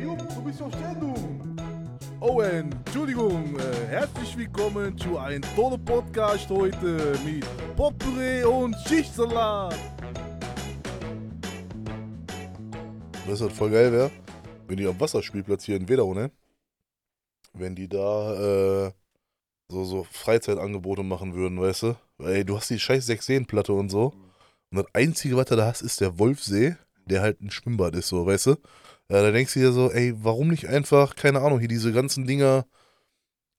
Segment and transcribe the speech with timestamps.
[0.00, 1.56] Jupp, du bist auf Sendung.
[2.20, 3.58] Oh, Entschuldigung.
[3.58, 9.76] Äh, herzlich willkommen zu einem tollen Podcast heute mit Potpourri und Schichtsalat.
[13.26, 14.10] Weißt du, was voll geil wäre?
[14.68, 16.30] Wenn die am Wasserspielplatz hier in Wedau, ne?
[17.54, 18.92] Wenn die da äh,
[19.68, 21.96] so, so Freizeitangebote machen würden, weißt du?
[22.20, 24.12] Ey, du hast die scheiß Sechseenplatte und so.
[24.70, 26.76] Und das Einzige, was du da hast, ist der Wolfsee,
[27.06, 28.56] der halt ein Schwimmbad ist, so, weißt du?
[29.10, 32.26] Ja, da denkst du dir so, ey, warum nicht einfach, keine Ahnung, hier diese ganzen
[32.26, 32.66] Dinger,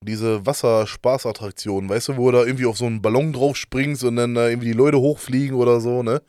[0.04, 4.16] diese Wasserspaßattraktionen, weißt du, wo du da irgendwie auf so einen Ballon drauf springst und
[4.16, 6.22] dann da irgendwie die Leute hochfliegen oder so, ne?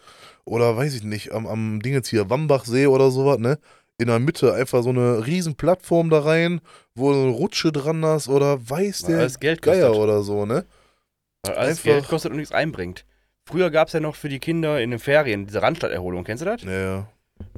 [0.45, 3.59] Oder weiß ich nicht, am, am Ding jetzt hier, Wambachsee oder sowas, ne?
[3.99, 6.63] In der Mitte einfach so eine riesen Plattform da rein,
[6.95, 10.02] wo du eine Rutsche dran hast oder weiß der alles Geld Geier kostet.
[10.02, 10.65] oder so, ne?
[11.45, 13.05] Weil alles Einfach- Geld kostet und nichts einbringt.
[13.47, 16.25] Früher gab es ja noch für die Kinder in den Ferien diese Randstadterholung.
[16.25, 16.63] Kennst du das?
[16.63, 17.09] Ja, ja.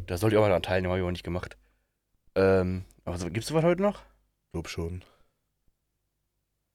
[0.06, 1.56] Da sollte ich auch mal daran teilnehmen, habe ich aber nicht gemacht.
[2.34, 4.02] Ähm, aber so, gibt's sowas heute noch?
[4.52, 5.02] Glaub schon.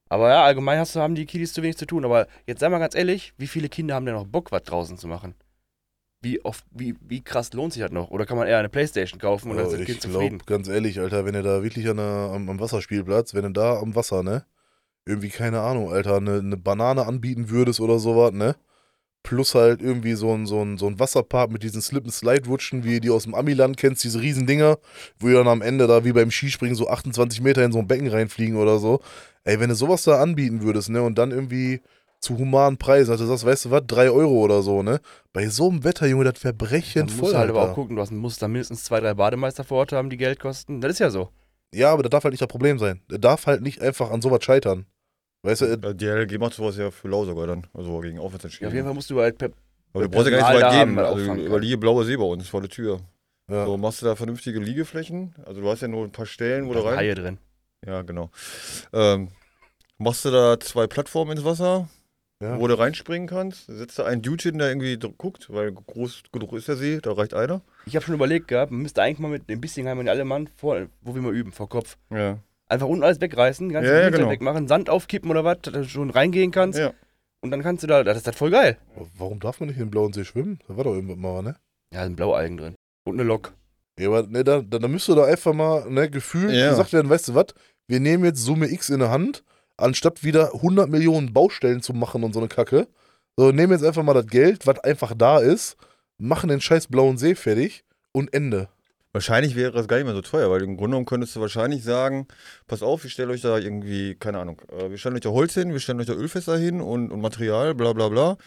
[0.10, 2.06] Aber ja, allgemein hast du, haben die Kiddies zu wenig zu tun.
[2.06, 4.98] Aber jetzt sei mal ganz ehrlich, wie viele Kinder haben denn noch Bock, was draußen
[4.98, 5.36] zu machen?
[6.22, 8.10] Wie oft, wie, wie krass lohnt sich das noch?
[8.10, 10.42] Oder kann man eher eine Playstation kaufen und dann Oh, sind ich Kind glaube, zufrieden?
[10.46, 13.80] ganz ehrlich, Alter, wenn ihr da wirklich an der, am, am Wasserspielplatz, wenn du da
[13.80, 14.46] am Wasser, ne,
[15.06, 18.56] irgendwie, keine Ahnung, Alter, eine, eine Banane anbieten würdest oder sowas, ne,
[19.24, 23.10] plus halt irgendwie so ein, so ein, so ein Wasserpark mit diesen Slip-and-Slide-Rutschen, wie die
[23.10, 24.78] aus dem Amiland kennst, diese riesen Dinger,
[25.20, 27.88] wo ihr dann am Ende da wie beim Skispringen so 28 Meter in so ein
[27.88, 29.02] Becken reinfliegen oder so.
[29.44, 31.82] Ey, wenn du sowas da anbieten würdest, ne, und dann irgendwie
[32.20, 35.02] zu humanen Preisen, also du sagst, weißt du was, 3 Euro oder so, ne,
[35.34, 37.72] bei so einem Wetter, Junge, das Verbrechen voll, musst du halt aber Alter.
[37.72, 40.40] auch gucken, du hast, musst da mindestens zwei, drei Bademeister vor Ort haben, die Geld
[40.40, 40.82] kosten.
[40.82, 41.30] Das ist ja so.
[41.74, 43.02] Ja, aber das darf halt nicht das Problem sein.
[43.12, 44.86] Der darf halt nicht einfach an sowas scheitern.
[45.48, 47.66] Weißt du, äh, Ja, Die LG macht sowas ja für lau sogar dann.
[47.74, 49.50] Also gegen Aufwärts Ja, auf jeden Fall musst du halt per,
[49.94, 51.00] Aber du brauchst ja gar nicht so weit gehen.
[51.00, 51.62] Also auffangen über kann.
[51.62, 53.00] die blaue See bei uns vor der Tür.
[53.50, 53.66] ja.
[53.66, 55.36] So, machst du da vernünftige Liegeflächen?
[55.46, 56.98] Also du hast ja nur ein paar Stellen, wo da du rein.
[56.98, 57.38] Haie drin.
[57.86, 58.30] Ja, genau.
[58.92, 59.30] Ähm,
[59.98, 61.88] machst du da zwei Plattformen ins Wasser,
[62.42, 62.60] ja.
[62.60, 63.68] wo du reinspringen kannst?
[63.68, 67.14] Setzt da einen Dude hin, der irgendwie guckt, weil groß genug ist der See, da
[67.14, 67.62] reicht einer.
[67.86, 70.50] Ich habe schon überlegt gehabt, man müsste eigentlich mal mit dem Bissingheim und alle Mann
[70.58, 71.98] vor, wo wir mal üben, vor Kopf.
[72.10, 72.40] Ja.
[72.70, 74.30] Einfach unten alles wegreißen, die ganze Ja, ja, genau.
[74.30, 76.80] wegmachen, Sand aufkippen oder was, dass du schon reingehen kannst.
[76.80, 76.94] Ja.
[77.42, 78.78] Und dann kannst du da, das ist das voll geil.
[79.18, 80.60] Warum darf man nicht in den blauen See schwimmen?
[80.68, 81.56] Da war doch irgendwas mal, ne?
[81.94, 82.76] Ja, da sind Blaualgen drin.
[83.06, 83.54] Und eine Lok.
[84.00, 86.70] Ja, aber ne, da, da, da müsste da einfach mal, ne, gefühlt Ja.
[86.70, 87.48] gesagt werden, weißt du was,
[87.88, 89.44] wir nehmen jetzt Summe X in der Hand,
[89.78, 92.88] anstatt wieder 100 Millionen Baustellen zu machen und so eine Kacke.
[93.38, 95.78] So, nehmen jetzt einfach mal das Geld, was einfach da ist,
[96.18, 98.68] machen den scheiß blauen See fertig und Ende.
[99.18, 101.84] Wahrscheinlich wäre das gar nicht mehr so teuer, weil im Grunde genommen könntest du wahrscheinlich
[101.84, 102.28] sagen,
[102.68, 105.56] pass auf, wir stellen euch da irgendwie, keine Ahnung, äh, wir stellen euch da Holz
[105.56, 108.38] hin, wir stellen euch da Ölfässer hin und, und Material, bla bla bla.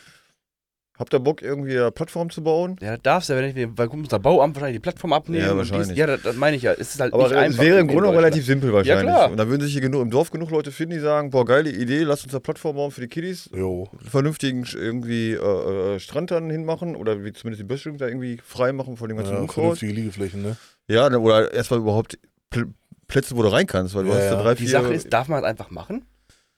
[1.01, 2.77] Habt ihr Bock, irgendwie eine Plattform zu bauen?
[2.83, 5.43] Ja, das darfst du ja, wenn ich, weil muss der Bauamt wahrscheinlich die Plattform abnehmen.
[5.45, 5.97] Ja, und dies- wahrscheinlich.
[5.99, 6.73] Ja, das, das meine ich ja.
[6.73, 7.63] Es ist halt Aber nicht es einfach.
[7.65, 8.25] wäre im Grunde Deutschland.
[8.27, 9.05] relativ simpel wahrscheinlich.
[9.07, 9.31] klar.
[9.31, 11.71] Und da würden sich hier genug, im Dorf genug Leute finden, die sagen, boah, geile
[11.71, 13.89] Idee, lass uns da Plattform bauen für die Kiddies, Jo.
[13.99, 18.39] einen vernünftigen irgendwie äh, äh, Strand dann hinmachen oder wie zumindest die Böschung da irgendwie
[18.45, 19.55] frei machen von dem ganzen Ja, Unkraut.
[19.79, 20.57] vernünftige Liegeflächen, ne?
[20.87, 22.19] Ja, dann- oder erstmal überhaupt
[22.51, 22.67] Pl
[23.09, 24.43] Plätze, wo du rein kannst, weil du Ja, hast da ja.
[24.43, 24.69] drei, Die vier...
[24.71, 26.05] Sache ist, darf man das einfach machen?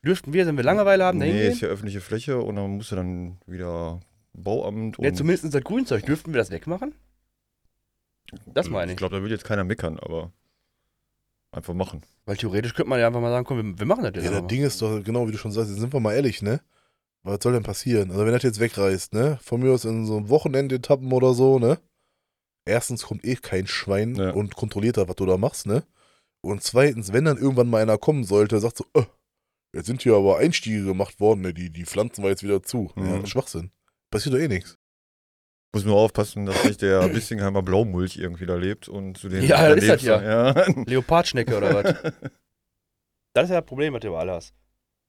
[0.04, 1.52] Dürften wir, wenn wir Langeweile haben, da Nee, hingehen?
[1.52, 4.00] ist ja öffentliche Fläche und dann musst du dann wieder
[4.34, 5.04] Bauamt und.
[5.04, 6.04] Ja, zumindest das Grünzeug.
[6.06, 6.94] Dürften wir das wegmachen?
[8.46, 8.96] Das meine Ich ich.
[8.98, 10.32] glaube, da würde jetzt keiner meckern, aber
[11.50, 12.00] einfach machen.
[12.24, 14.40] Weil theoretisch könnte man ja einfach mal sagen, komm, wir, wir machen das jetzt Ja,
[14.40, 14.46] das.
[14.46, 16.60] Ding ist doch, genau wie du schon sagst, jetzt sind wir mal ehrlich, ne?
[17.24, 18.10] Was soll denn passieren?
[18.10, 19.38] Also wenn das jetzt wegreißt, ne?
[19.42, 21.78] Von mir aus in so einem Wochenendetappen oder so, ne?
[22.64, 24.30] Erstens kommt eh kein Schwein Ja.
[24.30, 25.84] und kontrolliert das, was du da machst, ne?
[26.40, 29.04] Und zweitens, wenn dann irgendwann mal einer kommen sollte, sagt so, äh,
[29.74, 31.52] jetzt sind hier aber Einstiege gemacht worden, ne?
[31.52, 32.90] Die, die pflanzen wir jetzt wieder zu.
[32.96, 33.26] Ja, Mhm.
[33.26, 33.70] Schwachsinn.
[34.12, 34.78] Passiert doch eh nichts.
[35.74, 39.42] Muss nur aufpassen, dass nicht der Bissingheimer Blaumulch irgendwie da lebt und zu den.
[39.42, 40.52] Ja, das ist das ja.
[40.86, 42.12] Leopardschnecke oder was?
[43.34, 44.52] Das ist ja das Problem, was du überall hast.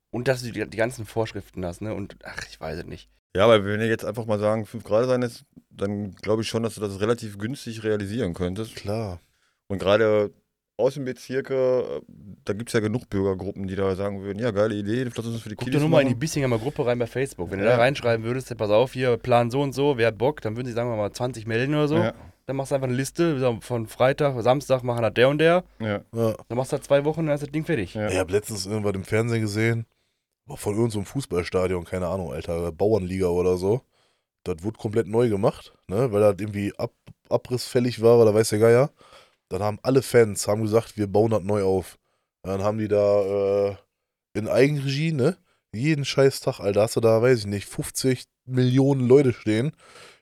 [0.09, 1.93] Und dass du die, die ganzen Vorschriften hast, ne?
[1.93, 3.09] Und ach, ich weiß es nicht.
[3.35, 6.47] ja, aber wenn ihr jetzt einfach mal sagen, 5 Grad sein ist, dann glaube ich
[6.47, 8.77] schon, dass du das relativ günstig realisieren könntest.
[8.77, 9.19] Klar.
[9.67, 10.31] Und gerade
[10.77, 12.01] Außenbezirke, äh,
[12.45, 15.33] da gibt es ja genug Bürgergruppen, die da sagen würden, ja, geile Idee, lass uns
[15.33, 16.19] das für die Guck Kiddies dir nur mal in die machen.
[16.19, 17.51] Bissinghamer Gruppe rein bei Facebook.
[17.51, 17.71] Wenn du Ja.
[17.71, 20.67] da reinschreiben würdest, pass auf, hier, Plan so und so, wer hat Bock, dann würden
[20.67, 21.95] sie sagen wir mal 20 melden oder so.
[21.97, 22.13] Ja,
[22.45, 25.63] Dann machst du einfach eine Liste, so von Freitag, Samstag machen das der und der.
[25.79, 26.33] ja, Ja.
[26.47, 27.93] Dann machst du das zwei Wochen, dann ist das Ding fertig.
[27.93, 28.09] ja.
[28.09, 29.85] Ich habe letztens irgendwas im Fernsehen gesehen,
[30.45, 33.81] war von irgendeinem Fußballstadion, keine Ahnung, Alter, Bauernliga oder so.
[34.43, 36.91] Das wurde komplett neu gemacht, ne, weil das irgendwie ab,
[37.29, 38.89] abrissfällig war oder weiß der Geier.
[39.53, 41.99] Dann haben alle Fans haben gesagt, wir bauen das neu auf.
[42.41, 43.75] Dann haben die da äh,
[44.33, 45.37] in Eigenregie, ne,
[45.71, 49.73] jeden scheiß Tag, Alter, hast du da, weiß ich nicht, 50 Millionen Leute stehen,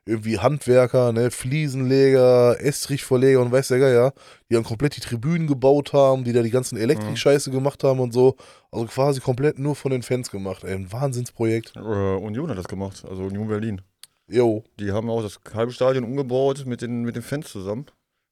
[0.05, 4.13] irgendwie Handwerker, ne, Fliesenleger, Estrichverleger und weiß der Geier,
[4.49, 8.11] die dann komplett die Tribünen gebaut haben, die da die ganzen Elektrik-Scheiße gemacht haben und
[8.11, 8.35] so.
[8.69, 10.65] Also quasi komplett nur von den Fans gemacht.
[10.65, 11.77] Ey, ein Wahnsinnsprojekt.
[11.77, 13.81] Äh, Union hat das gemacht, also Union Berlin.
[14.27, 14.65] Jo.
[14.77, 17.85] Die haben auch das halbe Stadion umgebaut mit den, mit den Fans zusammen.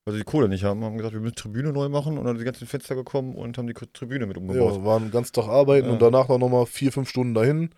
[0.06, 2.36] Weil sie die Kohle nicht haben, haben gesagt, wir müssen Tribüne neu machen und dann
[2.36, 4.78] sind die ganzen Fenster gekommen und haben die Tribüne mit umgebaut.
[4.78, 5.94] Ja, waren den ganzen Tag arbeiten Ja.
[5.94, 7.70] und danach noch mal vier, fünf Stunden dahin.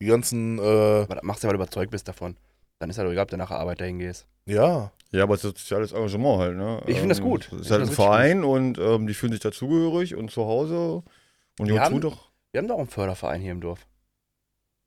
[0.00, 2.36] Die ganzen, äh, Aber das machst du ja, weil du überzeugt bist davon.
[2.78, 4.26] Dann ist ja doch egal, ob du nach der Arbeit dahin gehst.
[4.46, 6.80] ja, Ja, aber es ist soziales Engagement halt, ne?
[6.86, 7.46] Ich find das gut.
[7.48, 10.44] Es Ich ist halt ein das Verein und ähm, die fühlen sich dazugehörig und zu
[10.44, 11.02] Hause.
[11.58, 12.30] Und die Wir haben- doch.
[12.52, 13.86] Wir haben doch einen Förderverein hier im Dorf.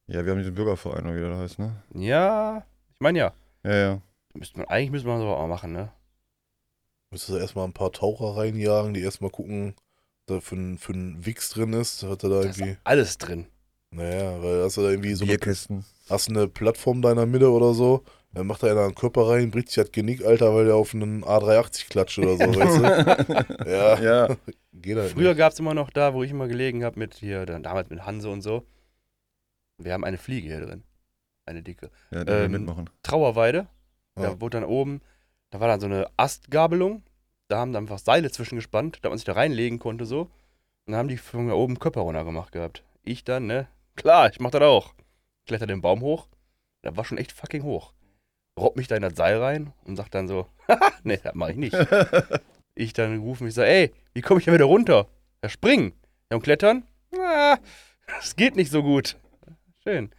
[0.07, 1.75] Ja, wir haben diesen Bürgerverein, oder wie der heißt, ne?
[1.93, 2.63] Ja,
[2.93, 3.33] ich meine ja.
[3.63, 4.01] Ja, ja.
[4.33, 5.91] Müsste man, eigentlich müsste man sowas auch machen, ne?
[7.13, 9.75] Müsstest du erstmal ein paar Taucher reinjagen, die erstmal gucken,
[10.27, 12.03] was da für ein, für ein Wix drin ist.
[12.03, 13.45] Hat er da Da ist irgendwie, alles drin.
[13.91, 15.85] naja, weil hast du da irgendwie so eine, Bierkästen.
[16.09, 19.29] hast eine Plattform da in der Mitte oder so, dann macht da einer einen Körper
[19.29, 22.77] rein, bricht sich das Genick, Alter, weil der auf einen A380 klatscht oder so, weißt
[22.79, 23.65] du?
[23.69, 24.37] Ja, Ja.
[24.73, 27.45] geht halt Früher gab es immer noch da, wo ich immer gelegen habe, mit hier,
[27.45, 28.65] dann damals mit Hanse und so.
[29.77, 30.83] Wir haben eine Fliege hier drin.
[31.45, 31.91] Eine dicke.
[32.11, 32.89] Ja, will Ähm, mitmachen.
[33.03, 33.67] Trauerweide.
[34.17, 34.23] Ja.
[34.31, 35.01] Da wurde dann oben,
[35.53, 37.03] da war dann so eine Astgabelung.
[37.47, 40.21] Da haben dann einfach Seile zwischengespannt, damit man sich da reinlegen konnte so.
[40.21, 40.31] Und
[40.87, 42.83] dann haben die von mir oben Körper runter gemacht gehabt.
[43.03, 43.67] Ich dann, ne?
[43.95, 44.95] Klar, ich mach das auch.
[45.45, 46.27] Kletter den Baum hoch.
[46.83, 47.93] Der war schon echt fucking hoch.
[48.59, 51.49] Robb mich da in das Seil rein und sag dann so, haha, nee, das mach
[51.49, 51.77] ich nicht.
[52.75, 55.07] ich dann rufe mich so, ey, wie komme ich da wieder runter?
[55.43, 55.93] Ja, springen.
[56.31, 56.83] Ja, und klettern?
[57.15, 57.59] Ah,
[58.07, 59.17] das geht nicht so gut.
[59.83, 60.09] Schön.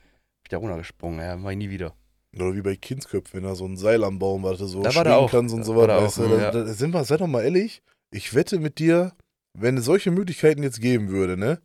[0.45, 1.93] Ich da runtergesprungen, ja, mach ich nie wieder.
[2.37, 5.05] Oder wie bei Kindsköpfen, wenn da so ein Seil am Baum war, so Da war
[5.05, 6.37] schwingen kannst und so der weißt auch, du?
[6.37, 6.51] ja.
[6.51, 9.13] Da, sind wir, sei doch mal ehrlich, ich wette mit dir,
[9.57, 11.61] wenn es solche Möglichkeiten jetzt geben würde, ne,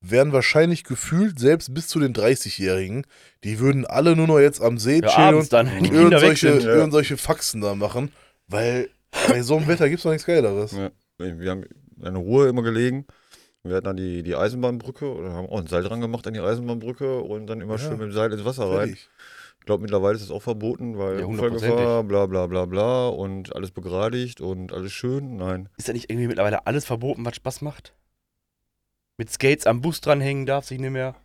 [0.00, 3.04] wären wahrscheinlich gefühlt, selbst bis zu den 30-Jährigen,
[3.42, 6.64] die würden alle nur noch jetzt am See Ja, chillen und dann, irgendwelche, sind.
[6.68, 8.12] irgendwelche Faxen da machen,
[8.46, 8.88] weil
[9.28, 10.72] bei so einem Wetter gibt es doch nichts Geileres.
[10.72, 10.90] Ja.
[11.18, 11.64] Wir haben
[12.04, 13.06] in Ruhe immer gelegen.
[13.64, 16.40] Wir hatten dann die, die Eisenbahnbrücke oder haben auch ein Seil dran gemacht an die
[16.40, 17.78] Eisenbahnbrücke und dann immer Ja.
[17.78, 18.88] schön mit dem Seil ins Wasser rein.
[18.88, 19.08] Fertig.
[19.66, 23.52] Ich glaube, mittlerweile ist es auch verboten, weil Ja, Unfallgefahr, bla bla bla bla und
[23.56, 25.38] alles begradigt und alles schön.
[25.38, 25.68] Nein.
[25.76, 27.92] Ist da nicht irgendwie mittlerweile alles verboten, was Spaß macht?
[29.18, 31.16] Mit Skates am Bus dranhängen darf sich nicht mehr.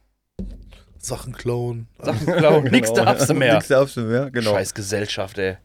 [0.97, 1.87] Sachen klauen.
[1.99, 3.05] Sachen klauen, nix Genau.
[3.05, 3.53] darfst du mehr.
[3.53, 4.53] Nix darfst du mehr, genau.
[4.53, 5.57] Scheiß Gesellschaft, ey.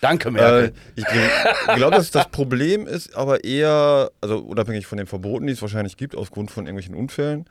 [0.00, 0.72] Danke, Äh, Merkel.
[0.96, 1.04] ich
[1.76, 5.96] glaube, dass das Problem ist aber eher, also unabhängig von den Verboten, die es wahrscheinlich
[5.96, 7.44] gibt, aufgrund von irgendwelchen Unfällen,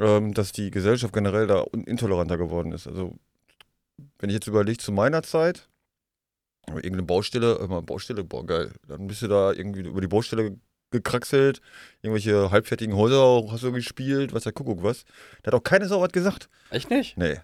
[0.00, 2.88] ähm, dass die Gesellschaft generell da intoleranter geworden ist.
[2.88, 3.14] Also,
[4.22, 5.68] wenn ich jetzt überlege, zu meiner Zeit,
[6.68, 8.70] irgendeine Baustelle, immer Baustelle, boah, geil.
[8.86, 10.56] Dann bist du da irgendwie über die Baustelle
[10.92, 11.60] gekraxelt,
[12.02, 15.04] irgendwelche halbfertigen Häuser hast du gespielt, was der Kuckuck was.
[15.42, 16.48] Da hat auch keine Sau was gesagt.
[16.70, 17.16] Echt nicht?
[17.18, 17.40] Nee.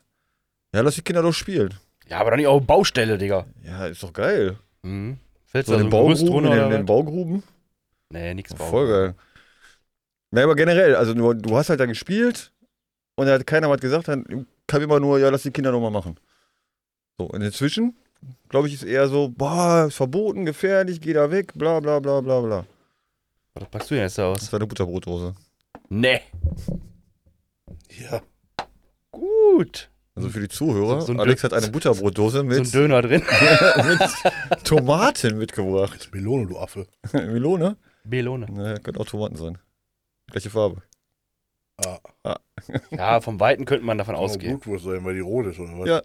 [0.73, 1.75] Ja, lass die Kinder doch spielen.
[2.07, 3.47] Ja, aber doch nicht auf Baustelle, Digga.
[3.65, 4.57] Ja, ist doch geil.
[4.83, 5.19] Mhm.
[5.47, 6.87] Fällst So du in den Baugruben, in den, in den?
[6.87, 7.43] Baugruben.
[8.11, 8.67] Nee, nix Bau.
[8.67, 9.15] Voll geil.
[10.31, 12.53] Na, aber generell, also du, du hast halt da gespielt
[13.17, 15.91] und da hat keiner was gesagt, dann kam immer nur, ja, lass die Kinder nochmal
[15.91, 16.21] machen.
[17.19, 17.97] So, und inzwischen,
[18.49, 22.21] glaube ich, ist eher so, boah, ist verboten, gefährlich, geh da weg, bla bla bla
[22.21, 22.67] bla bla.
[23.55, 24.43] Was packst du denn jetzt da Das aus?
[24.45, 25.35] ist eine Butterbrotdose.
[25.89, 26.21] Nee.
[28.07, 28.23] Ja.
[29.11, 29.91] Gut.
[30.15, 33.23] Also für die Zuhörer, So- so Alex hat eine Butterbotdose So mit, ein Döner drin.
[33.89, 36.11] mit Tomaten mitgebracht.
[36.13, 36.87] Melone, du Affe.
[37.13, 37.77] Melone?
[38.05, 38.47] Melone.
[38.51, 39.59] Naja, könnte auch Tomaten sein.
[40.31, 40.83] Gleiche Farbe.
[42.25, 42.37] Ah,
[42.91, 44.59] Ja, vom Weiten könnte man davon ausgehen.
[44.59, 45.89] Blutwurst sein, weil die rot ist oder was?
[45.89, 46.03] Ja.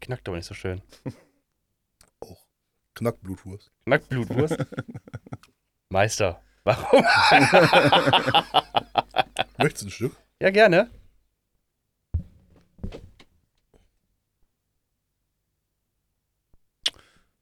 [0.00, 0.82] Knackt aber nicht so schön.
[2.94, 3.70] Knackblutwurst.
[3.84, 4.56] Knacktblutwurst.
[5.88, 6.42] Meister.
[6.64, 7.02] Warum?
[9.58, 10.16] Möchtest du ein Stück?
[10.40, 10.90] Ja, gerne.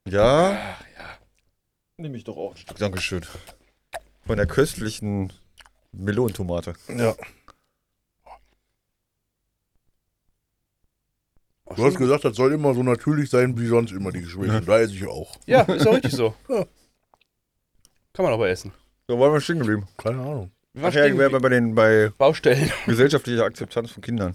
[0.07, 0.77] Ja.
[1.97, 2.79] Nehme ich doch auch ein Stück.
[2.79, 3.27] Dankeschön.
[4.25, 5.33] Von der köstlichen
[5.93, 6.75] Melonentomate.
[6.89, 7.15] Ja.
[11.77, 14.61] Du hast gesagt, das soll immer so natürlich sein, wie sonst immer die Gespräche.
[14.61, 15.37] Da esse ich auch.
[15.47, 16.35] Ja, ist auch richtig so.
[16.49, 16.65] Ja.
[18.15, 18.73] Kann man aber essen.
[19.07, 19.87] So waren wir stehen geblieben.
[19.97, 20.51] Keine Ahnung.
[20.73, 22.71] Wir waren Ach ja, stehen wären wir bei den bei Baustellen.
[22.87, 24.35] gesellschaftlicher Akzeptanz von Kindern.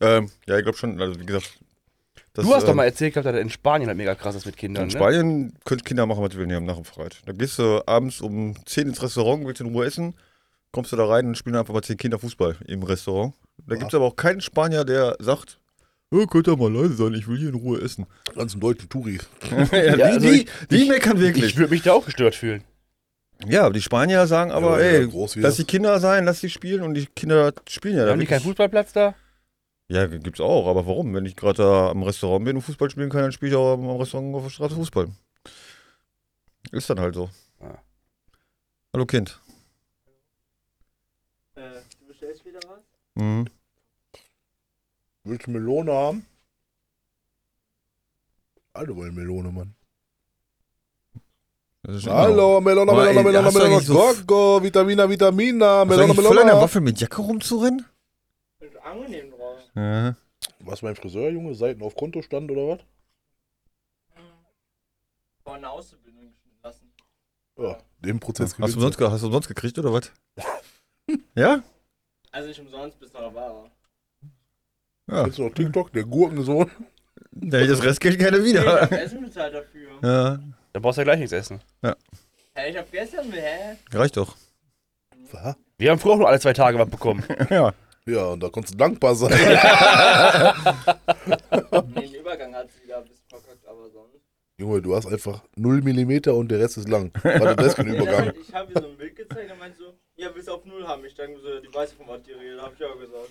[0.00, 1.58] Ähm, ja, ich glaube schon, also wie gesagt.
[2.32, 4.34] das, Du hast doch ähm, mal erzählt gehabt, dass das in Spanien halt mega krass
[4.34, 4.92] ist mit Kindern, In ne?
[4.98, 7.22] Spanien können Kinder machen, was sie wollen, die haben nach dem Freit.
[7.26, 10.14] Da gehst du abends um 10 ins Restaurant, willst in Ruhe essen,
[10.72, 13.34] kommst du da rein und spielen einfach mal 10 Kinder Fußball im Restaurant.
[13.58, 13.78] Da Ja.
[13.78, 15.58] gibt es aber auch keinen Spanier, der sagt,
[16.10, 18.06] oh, könnt ihr mal leise sein, ich will hier in Ruhe essen.
[18.34, 19.26] Ganzen deutschen Touris.
[19.50, 21.44] ja, die, also die, ich- die meckern wirklich.
[21.46, 22.62] Ich würde mich da auch gestört fühlen.
[23.46, 26.82] ja, aber die Spanier sagen aber, Ja, ey, lass die Kinder sein, lass sie spielen
[26.82, 28.42] und die Kinder spielen ja da haben die keinen.
[28.42, 29.14] Fußballplatz da?
[29.88, 31.14] Ja, gibt's auch, aber warum?
[31.14, 33.74] Wenn ich gerade da am Restaurant bin und Fußball spielen kann, dann spiele ich auch
[33.74, 35.08] am Restaurant auf der Straße Fußball.
[36.72, 37.28] Ist dann halt so.
[37.60, 37.78] Ja.
[38.94, 39.38] Hallo Kind.
[41.56, 41.60] Äh,
[42.00, 42.80] du bestellst wieder was?
[43.14, 43.46] Mhm.
[45.24, 46.26] Willst du Melone haben?
[48.72, 49.74] Alle wollen Melone, Mann.
[51.82, 56.46] Das Hallo, du Melone, eigentlich so- Coco, Vitamina, Vitamina, Hast du Melone, eigentlich voll an
[56.46, 56.56] der.
[56.60, 57.84] Waffel mit Jacke rumzurennen?
[58.60, 59.58] Ist angenehm drauf.
[59.74, 60.16] Ja.
[60.60, 61.54] Was beim Friseur, Junge?
[61.54, 62.80] Seiten auf Kontostand oder was?
[65.42, 66.90] Vor einer Auszubildung geschnitten lassen.
[67.58, 70.10] Ja, den Prozess Hast du, hast du umsonst gekriegt oder was?
[71.34, 71.62] ja?
[72.34, 73.70] Also nicht umsonst, bis noch war.
[75.08, 75.22] Ja.
[75.24, 76.68] Kennst du noch TikTok, der Gurkensohn?
[77.30, 78.80] Da hätte ich das Restgeld gerne Nee, ich wieder.
[78.82, 79.90] hab Essen bezahlt dafür.
[80.02, 80.38] Ja,
[80.72, 81.60] Da brauchst du ja gleich nichts essen.
[81.82, 81.92] Hä,
[82.70, 83.76] ich hab gestern, hä?
[83.92, 84.34] reicht doch.
[85.30, 85.54] Was?
[85.78, 87.22] Wir haben früher auch nur alle zwei Tage was bekommen.
[87.50, 87.72] Ja.
[88.06, 89.30] Ja, und da konntest du dankbar sein.
[91.94, 94.20] Nee, den Übergang hat sie wieder ein bisschen verkackt, aber sonst.
[94.58, 97.10] Junge, du hast einfach 0 mm und der Rest ist lang.
[97.22, 98.32] Warte, das ist kein Übergang.
[98.40, 99.50] Ich habe so ein Bild gezeigt
[100.24, 101.04] ja, bis auf Null haben.
[101.04, 103.30] Ich denke so, die weiß von was die redet, hab ich auch gesagt.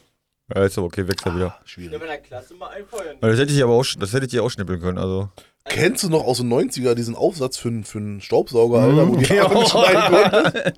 [0.53, 1.45] Ja, ist aber okay, wechsel wieder.
[1.45, 1.99] Ja, Schwierig.
[1.99, 3.17] bei der Klasse mal einfeuern.
[3.21, 5.29] Das hätte ich aber auch, das hätte ich dir auch schnippeln können, also.
[5.65, 9.15] Kennst du noch aus den 90er diesen Aufsatz für, einen- für einen Staubsauger, Alter, wo
[9.15, 9.43] die Ja.
[9.43, 10.31] Haare nicht schneiden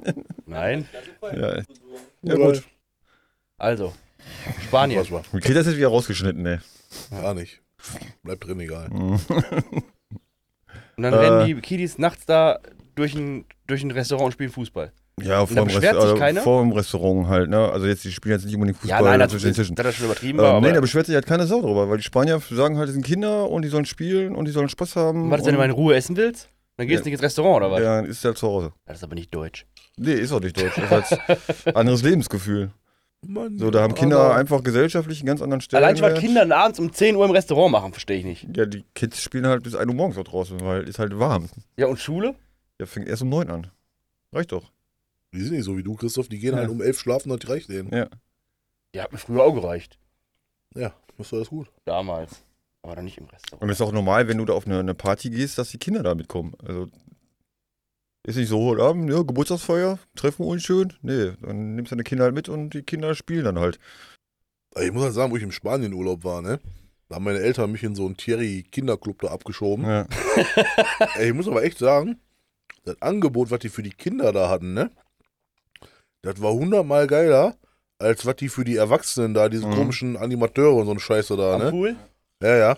[0.04, 0.26] konnten?
[0.46, 0.88] Nein.
[0.90, 1.66] Klasse feuern.
[2.22, 2.34] Ja.
[2.34, 2.64] Ja, gut.
[3.58, 3.94] Also,
[4.68, 5.10] Spanien.
[5.12, 5.24] War?
[5.32, 6.60] Wie kriegt das jetzt wieder rausgeschnitten, ey?
[7.10, 7.62] Gar nicht.
[8.24, 8.90] Bleibt drin, egal.
[8.90, 9.20] Mhm.
[10.98, 11.18] Und dann Äh.
[11.18, 12.60] rennen die Kiddies nachts da
[12.96, 14.92] durch ein, durch ein Restaurant und spielen Fußball.
[15.22, 17.70] Ja, vor dem, Rest, also vor dem Restaurant halt, ne?
[17.72, 19.76] Also jetzt, die spielen jetzt nicht unbedingt Fußball ja, nein, das, zwischen den ist, Tischen.
[19.76, 20.40] das ist schon übertrieben.
[20.44, 22.96] Ähm, nee, da beschwert sich halt keine Sau drüber, weil die Spanier sagen halt, das
[22.96, 25.32] sind Kinder und die sollen spielen und die sollen Spaß haben.
[25.32, 26.50] was, wenn du mal in Ruhe essen willst?
[26.76, 27.12] Dann gehst du Ja.
[27.12, 27.80] nicht ins Restaurant oder was?
[27.80, 28.74] Ja, dann ist der zu Hause.
[28.86, 29.66] Das ist aber nicht deutsch.
[29.96, 30.76] Nee, ist auch nicht deutsch.
[30.76, 32.72] Das ist halt anderes Lebensgefühl.
[33.26, 36.42] Mann, So, da haben Kinder einfach gesellschaftlich einen ganz anderen Allein schon, was Stellenwert.
[36.44, 38.48] Kinder abends um 10 Uhr im Restaurant machen, verstehe ich nicht.
[38.56, 41.48] Ja, die Kids spielen halt bis 1 Uhr morgens auch draußen, weil ist halt warm.
[41.78, 42.36] Ja, und Schule?
[42.82, 43.68] Ja, fängt erst um 9 an.
[44.34, 44.70] Reicht doch.
[45.36, 46.28] Die sind nicht so wie du, Christoph.
[46.30, 46.60] Die gehen Ja.
[46.62, 47.92] halt um 11 schlafen und reicht denen.
[47.94, 48.08] Ja.
[48.96, 50.00] Ja, hat mir früher auch gereicht.
[50.76, 51.72] Ja, ist alles gut.
[51.86, 52.44] Damals.
[52.82, 53.62] Aber dann nicht im Restaurant.
[53.64, 55.78] Und es ist auch normal, wenn du da auf eine, eine Party gehst, dass die
[55.80, 56.54] Kinder da mitkommen.
[56.64, 56.88] Also
[58.28, 60.94] ist nicht so, heute Abend, ja, Geburtstagsfeier, treffen wir uns schön.
[61.02, 63.80] Nee, dann nimmst du deine Kinder halt mit und die Kinder spielen dann halt.
[64.80, 66.60] Ich muss halt sagen, wo ich im Spanien-Urlaub war, ne?
[67.08, 69.86] Da haben meine Eltern mich in so einen Thierry-Kinderclub da abgeschoben.
[69.86, 70.08] Ja.
[71.16, 72.20] Ey, ich muss aber echt sagen,
[72.84, 74.90] das Angebot, was die für die Kinder da hatten, ne?
[76.26, 77.56] Das war hundertmal geiler,
[78.00, 79.74] als was die für die Erwachsenen da, diese Mhm.
[79.76, 81.70] komischen Animateure und so eine Scheiße da, Am ne?
[81.72, 81.96] Pool?
[82.42, 82.78] Ja, ja.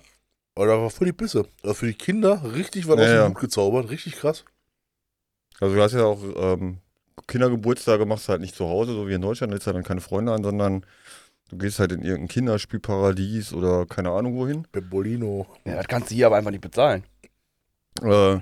[0.56, 1.46] Aber da war voll die Pisse.
[1.63, 3.30] Also für die Kinder richtig was Ja, aus dem ja.
[3.30, 3.89] Hut gezaubert.
[3.89, 4.44] Richtig krass.
[5.60, 6.77] Also du hast ja auch ähm,
[7.27, 10.01] Kindergeburtstage machst du halt nicht zu Hause, so wie in Deutschland, lädst halt dann keine
[10.01, 10.86] Freunde an, sondern
[11.50, 14.68] du gehst halt in irgendein Kinderspielparadies oder keine Ahnung wohin.
[14.72, 15.48] Pepolino.
[15.66, 17.04] Ja, das kannst du hier aber einfach nicht bezahlen.
[18.01, 18.39] Äh,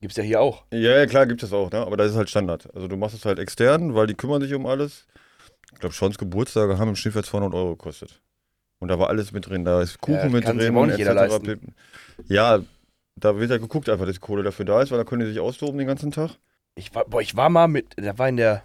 [0.00, 0.64] Gibt's ja hier auch.
[0.72, 1.78] ja, ja, klar, gibt es auch, ne?
[1.78, 2.74] aber das ist halt Standard.
[2.74, 5.06] Also du machst es halt extern, weil die kümmern sich um alles.
[5.72, 8.22] Ich glaube, Schons Geburtstage haben im Schnitt 200 Euro gekostet.
[8.78, 9.64] Und da war alles mit drin.
[9.64, 10.76] Da ist Kuchen Ja, mit drin.
[10.76, 11.74] auch nicht jeder leisten.
[12.28, 12.60] Ja,
[13.16, 15.28] da wird ja geguckt einfach, dass die Kohle dafür da ist, weil da können die
[15.28, 16.30] sich austoben den ganzen Tag.
[16.76, 18.62] Ich war, boah, ich war mal mit, der war in der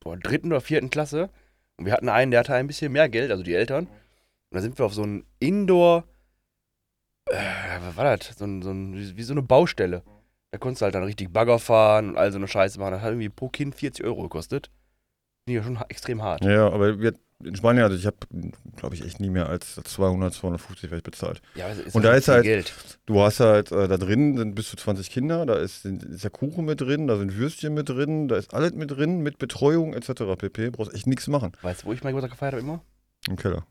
[0.00, 1.30] boah, dritten oder vierten Klasse
[1.78, 3.86] und wir hatten einen, der hatte ein bisschen mehr Geld, also die Eltern.
[3.86, 3.90] Und
[4.50, 6.04] da sind wir auf so ein Indoor,
[7.30, 7.36] äh,
[7.80, 8.36] was war das?
[8.36, 10.02] So ein, so ein, wie, wie so eine Baustelle.
[10.54, 12.92] Da konntest du halt dann richtig Bagger fahren und all so eine Scheiße machen.
[12.92, 14.70] Das hat irgendwie pro Kind 40 Euro gekostet.
[15.48, 16.44] Ja schon extrem hart.
[16.44, 18.16] Ja, aber wir, in Spanien, also ich habe,
[18.76, 21.42] glaube ich, echt nie mehr als 200, 250 vielleicht bezahlt.
[21.56, 22.72] Ja, aber es Und da halt ist viel halt- Geld.
[23.06, 26.30] Du hast halt, äh, da drin sind bis zu 20 Kinder, da ist, ist ja
[26.30, 29.92] Kuchen mit drin, da sind Würstchen mit drin, da ist alles mit drin, mit Betreuung
[29.92, 30.36] etc.
[30.38, 30.70] pp.
[30.70, 32.80] Brauchst echt nichts machen Weißt du, wo ich mein Geburtstag gefeiert habe immer?
[33.28, 33.66] im Keller.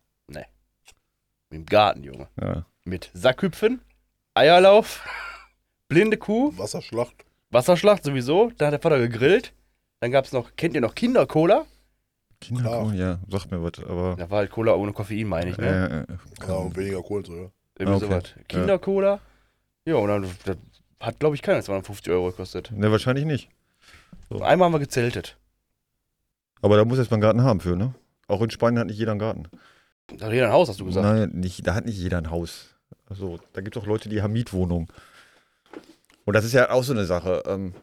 [1.49, 2.27] Im Garten, Junge.
[2.41, 2.65] Ja.
[2.83, 3.79] Mit Sackhüpfen,
[4.33, 5.07] Eierlauf,
[5.87, 7.25] blinde Kuh, Wasserschlacht.
[7.51, 8.51] Wasserschlacht sowieso.
[8.57, 9.53] Da hat der Vater gegrillt.
[9.99, 11.65] Dann gab es noch, kennt ihr noch Kindercola?
[12.41, 14.15] Kinderkuchen, ja, sag mir was, aber.
[14.17, 16.05] Da war halt Cola ohne Koffein, meine ich, ne?
[16.09, 17.51] Äh, äh, Ja, und weniger Kohlensäure.
[17.79, 18.13] Irgendwie okay.
[18.13, 18.23] sowas.
[18.49, 19.19] Kindercola.
[19.85, 20.57] Ja, und dann das
[20.99, 22.71] hat, glaube ich, keiner 250 Euro gekostet.
[22.71, 23.49] ne, wahrscheinlich nicht.
[24.29, 25.37] Und einmal haben wir gezeltet.
[26.61, 27.93] Aber da muss jetzt mal einen Garten haben für, ne?
[28.27, 29.43] Auch in Spanien hat nicht jeder einen Garten.
[30.17, 31.05] Da hat jeder ein Haus, hast du gesagt.
[31.05, 32.75] Nein, nicht, da hat nicht jeder ein Haus.
[33.09, 34.87] Also, da gibt es auch Leute, die haben Mietwohnungen.
[36.25, 37.43] Und das ist ja auch so eine Sache.
[37.47, 37.73] Ähm,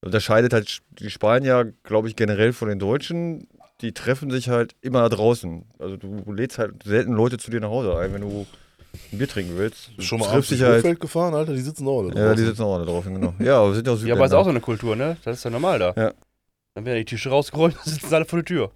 [0.00, 3.48] unterscheidet halt die Spanier, glaube ich, generell von den Deutschen.
[3.80, 5.64] Die treffen sich halt immer draußen.
[5.78, 8.46] Also du lädst halt selten Leute zu dir nach Hause ein, wenn du
[9.12, 9.90] ein Bier trinken willst.
[10.02, 11.00] Schon mal triffst abends dich ins halt.
[11.00, 12.46] Gefahren, Alter, die sitzen auch alle Ja, die draußen.
[12.46, 13.34] sitzen auch alle drauf, genau.
[13.38, 15.16] Ja, aber sind ja auch Ja, aber ist auch so eine Kultur, ne?
[15.24, 15.92] Das ist ja normal da.
[15.96, 16.12] Ja.
[16.74, 18.70] Dann werden die Tische rausgerollt und sitzen alle vor der Tür.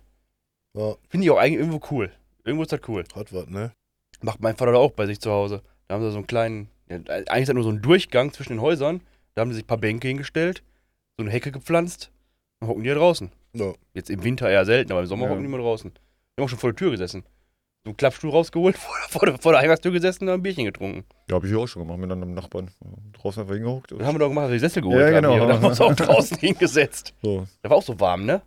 [0.76, 0.94] Ja.
[1.08, 2.10] Finde ich auch eigentlich irgendwo cool.
[2.44, 3.04] Irgendwo ist das cool.
[3.14, 3.72] Hat was, ne?
[4.20, 5.62] Macht mein Vater auch bei sich zu Hause.
[5.88, 8.54] Da haben sie so einen kleinen, ja, eigentlich ist das nur so ein Durchgang zwischen
[8.54, 9.00] den Häusern.
[9.34, 10.62] Da haben sie sich ein paar Bänke hingestellt,
[11.16, 12.10] so eine Hecke gepflanzt
[12.60, 13.30] und hocken die da draußen.
[13.54, 13.72] Ja.
[13.94, 15.30] Jetzt im Winter eher selten, aber im Sommer Ja.
[15.30, 15.90] hocken die mal draußen.
[15.92, 17.22] Wir haben auch schon vor der Tür gesessen.
[17.84, 20.64] So einen Klappstuhl rausgeholt, vor der, vor der, vor der Eingangstür gesessen und ein Bierchen
[20.66, 21.04] getrunken.
[21.28, 22.70] Ja, habe ich hier auch schon gemacht mit einem Nachbarn.
[23.14, 23.90] Draußen einfach hingehokt.
[23.92, 25.14] Dann haben wir doch gemacht, dass wir die Sessel geholt Ja, haben.
[25.14, 25.32] genau.
[25.32, 25.42] hier.
[25.42, 27.14] Und dann haben wir uns auch draußen hingesetzt.
[27.22, 27.46] So.
[27.62, 28.42] Da war auch so warm, ne?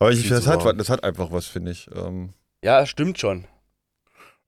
[0.00, 0.76] Aber ich, das, hat, warm.
[0.78, 1.88] das hat einfach was, finde ich.
[1.94, 2.30] Ähm,
[2.64, 3.44] Ja, stimmt schon.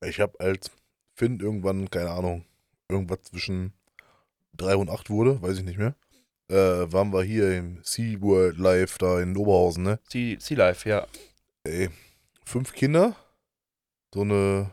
[0.05, 0.71] Ich habe als
[1.17, 2.45] Finn irgendwann, keine Ahnung,
[2.93, 3.73] irgendwas zwischen
[4.57, 5.95] 3 und 8 wurde, weiß ich nicht mehr.
[6.49, 10.01] Äh, waren wir hier im SeaWorld Live da in Oberhausen, ne?
[10.09, 11.07] Sea, sea Life, ja.
[11.65, 11.91] Ey,
[12.45, 13.15] fünf Kinder,
[14.13, 14.71] so eine.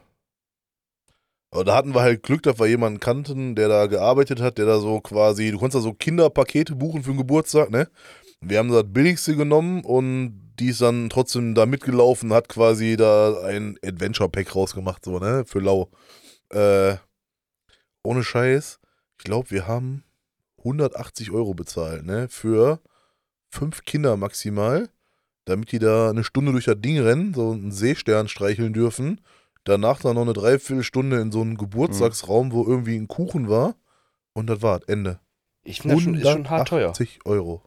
[1.51, 4.65] Aber da hatten wir halt Glück, dass wir jemanden kannten, der da gearbeitet hat, der
[4.65, 7.89] da so quasi, du konntest da so Kinderpakete buchen für den Geburtstag, ne?
[8.41, 13.41] Wir haben das billigste genommen und die ist dann trotzdem da mitgelaufen, hat quasi da
[13.43, 15.45] ein Adventure Pack rausgemacht, so, ne?
[15.45, 15.89] Für lau.
[16.49, 16.95] Äh,
[18.07, 18.79] ohne Scheiß,
[19.17, 20.03] ich glaube, wir haben
[20.59, 22.27] 180 Euro bezahlt, ne?
[22.29, 22.79] Für
[23.49, 24.89] fünf Kinder maximal
[25.47, 29.21] damit die da eine Stunde durch das Ding rennen, so einen Seestern streicheln dürfen.
[29.63, 33.75] Danach dann noch eine Dreiviertelstunde in so einem Geburtstagsraum, wo irgendwie ein Kuchen war.
[34.33, 35.19] Und das war's, Ende.
[35.63, 36.89] Ich finde das schon, ist schon hart teuer.
[36.89, 37.63] 180 Euro.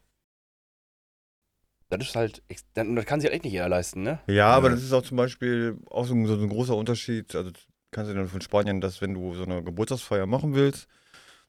[1.88, 2.42] Das ist halt,
[2.74, 4.20] das kann sich halt echt nicht jeder leisten, ne?
[4.28, 4.74] ja, aber Ja.
[4.74, 7.34] das ist auch zum Beispiel auch so ein, so ein großer Unterschied.
[7.34, 7.50] Also
[7.90, 10.88] kannst du dann von Spanien, dass wenn du so eine Geburtstagsfeier machen willst,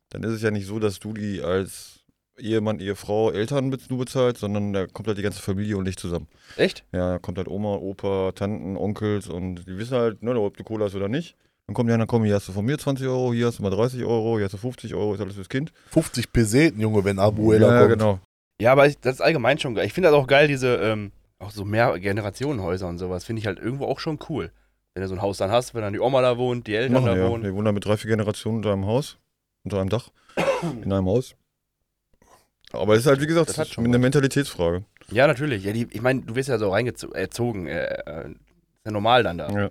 [0.10, 2.02] dann ist es ja nicht so, dass du die als
[2.38, 6.28] Ehemann, Ehefrau, Eltern nur bezahlst, sondern da kommt halt die ganze Familie und dich zusammen.
[6.58, 6.84] Echt?
[6.92, 10.64] Ja, da kommt halt Oma, Opa, Tanten, Onkels und die wissen halt, ne, ob du
[10.64, 11.36] Cola hast oder nicht.
[11.68, 13.64] Dann kommen die anderen, komm, hier hast du von mir 20 Euro, hier hast du
[13.64, 15.72] mal 30 Euro, hier hast du 50 Euro, ist alles fürs Kind.
[15.92, 17.94] 50 Peseten, Junge, wenn Abuela ja, kommt.
[17.94, 18.20] genau.
[18.60, 19.86] Ja, aber ich, das ist allgemein schon geil.
[19.86, 23.48] Ich finde das auch geil, diese, ähm, auch so mehr Generationenhäuser und sowas, finde ich
[23.48, 24.52] halt irgendwo auch schon cool.
[24.94, 26.94] Wenn du so ein Haus dann hast, wenn dann die Oma da wohnt, die Eltern
[26.94, 27.30] Machen, da ja.
[27.30, 27.44] wohnen.
[27.44, 29.18] Wir wohnen da mit drei, vier Generationen unter einem Haus,
[29.64, 30.10] unter einem Dach,
[30.84, 31.36] in einem Haus.
[32.74, 34.02] Aber es ist halt, wie gesagt, Das das hat ist schon eine was.
[34.02, 34.84] Mentalitätsfrage.
[35.10, 35.64] Ja, natürlich.
[35.64, 37.68] Ja, die, ich meine, du wirst ja so reingezogen.
[37.68, 39.50] Äh, äh, ist ja normal dann da.
[39.50, 39.70] Ja,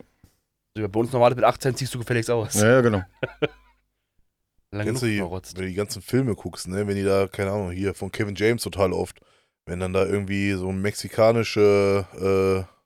[0.76, 2.54] So, bei uns normal ist mit 18 ziehst du gefälligst aus.
[2.60, 3.02] ja, ja genau.
[4.72, 5.56] Lange genug du die, verrotzt.
[5.56, 8.36] wenn du die ganzen Filme guckst, ne, wenn die da, keine Ahnung, hier von Kevin
[8.36, 9.18] James total oft,
[9.66, 12.79] wenn dann da irgendwie so mexikanische äh,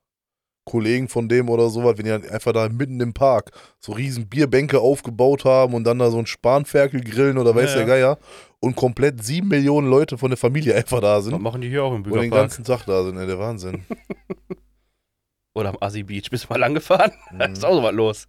[0.64, 3.50] Kollegen von dem oder sowas, wenn die dann einfach da mitten im Park
[3.80, 7.76] so riesen Bierbänke aufgebaut haben und dann da so ein Spanferkel grillen oder weiß Ja,
[7.76, 7.88] der ja.
[7.88, 8.18] Geier
[8.60, 11.84] und komplett sieben Millionen Leute von der Familie einfach da Was sind machen die hier
[11.84, 13.84] auch im und den ganzen Tag da sind, ne, der Wahnsinn.
[15.54, 16.30] Oder am Assi Beach.
[16.30, 17.12] Bist du mal lang gefahren?
[17.38, 17.52] Da Mhm.
[17.52, 18.28] ist auch so was los.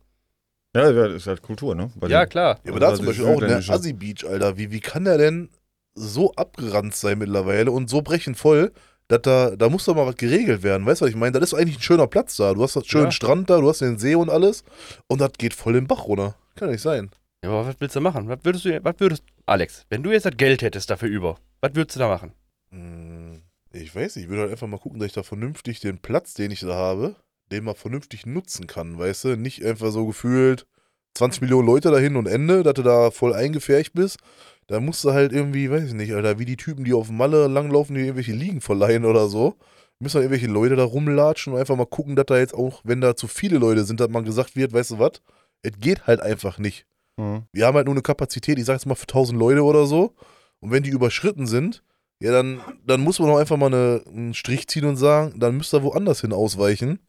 [0.75, 1.89] Ja, das ist halt Kultur, ne?
[1.95, 2.59] Bei Ja, klar.
[2.65, 3.73] Ja, aber da Also zum das Beispiel auch, ne, Südländische.
[3.73, 5.49] Assi Beach, Alter, wie, wie kann der denn
[5.95, 8.73] so abgeranzt sein mittlerweile und so brechend voll,
[9.07, 11.39] da, da muss doch mal was geregelt werden, weißt du, was ich meine?
[11.39, 13.11] Das ist eigentlich ein schöner Platz da, du hast das schönen Ja.
[13.11, 14.63] Strand da, du hast den See und alles
[15.07, 16.35] und das geht voll den Bach runter.
[16.55, 17.11] Kann nicht sein.
[17.43, 18.27] Ja, aber was willst du machen?
[18.27, 21.75] Was würdest du, was würdest, Alex, wenn du jetzt das Geld hättest dafür über, was
[21.75, 22.31] würdest du da machen?
[22.71, 23.41] Hm,
[23.73, 26.33] Ich weiß nicht, ich würde halt einfach mal gucken, dass ich da vernünftig den Platz,
[26.33, 27.15] den ich da habe,
[27.51, 29.35] den mal vernünftig nutzen kann, weißt du?
[29.37, 30.65] Nicht einfach so gefühlt
[31.13, 34.17] 20 Millionen Leute dahin und Ende, dass du da voll eingefärcht bist.
[34.67, 37.17] Da musst du halt irgendwie, weiß ich nicht, Alter, wie die Typen, die auf dem
[37.17, 39.55] Malle langlaufen, die irgendwelche Liegen verleihen oder so.
[39.99, 42.99] Müssen dann irgendwelche Leute da rumlatschen und einfach mal gucken, dass da jetzt auch, wenn
[42.99, 45.21] da zu viele Leute sind, dass mal gesagt wird, weißt du was,
[45.61, 46.85] es geht halt einfach nicht.
[47.17, 47.43] Mhm.
[47.53, 50.13] Wir haben halt nur eine Kapazität, ich sag jetzt mal für 1000 Leute oder so.
[50.59, 51.83] Und wenn die überschritten sind,
[52.19, 55.57] ja, dann, dann muss man auch einfach mal eine, einen Strich ziehen und sagen, dann
[55.57, 56.99] müsst ihr woanders hin ausweichen.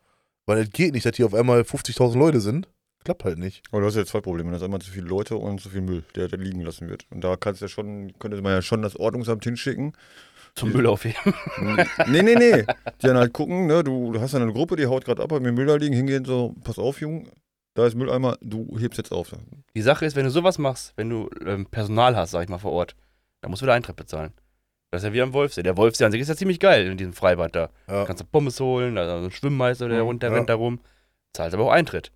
[0.46, 2.68] Weil es geht nicht, dass hier auf einmal 50.000 Leute sind.
[3.06, 3.62] Klappt halt nicht.
[3.72, 4.50] Aber du hast ja zwei Probleme.
[4.50, 7.06] Das ist einmal zu viele Leute und zu viel Müll, der da liegen lassen wird.
[7.10, 9.92] Und da kannst du ja schon, könnte man ja schon das Ordnungsamt hinschicken.
[10.54, 11.34] Zum Müll aufheben.
[12.06, 12.62] nee, nee, nee.
[13.02, 15.32] Die dann halt gucken, ne, du, du hast dann eine Gruppe, die haut gerade ab,
[15.32, 17.24] hat mir Müll da liegen, hingehen, so, pass auf, Junge,
[17.74, 19.32] da ist Mülleimer, du hebst jetzt auf.
[19.74, 22.56] Die Sache ist, wenn du sowas machst, wenn du ähm, Personal hast, sag ich mal,
[22.58, 22.96] vor Ort,
[23.42, 24.32] dann musst du wieder Eintritt bezahlen.
[24.90, 25.62] Das ist ja wie am Wolfsee.
[25.62, 27.68] Der Wolfsee an sich ist ja ziemlich geil in diesem Freibad da.
[27.86, 28.06] Ja.
[28.06, 30.34] Kannst du Pommes holen, da ist ein Schwimmmeister, der Mhm, runter ja.
[30.34, 30.80] rennt da rum.
[31.34, 32.12] Zahlst aber auch Eintritt.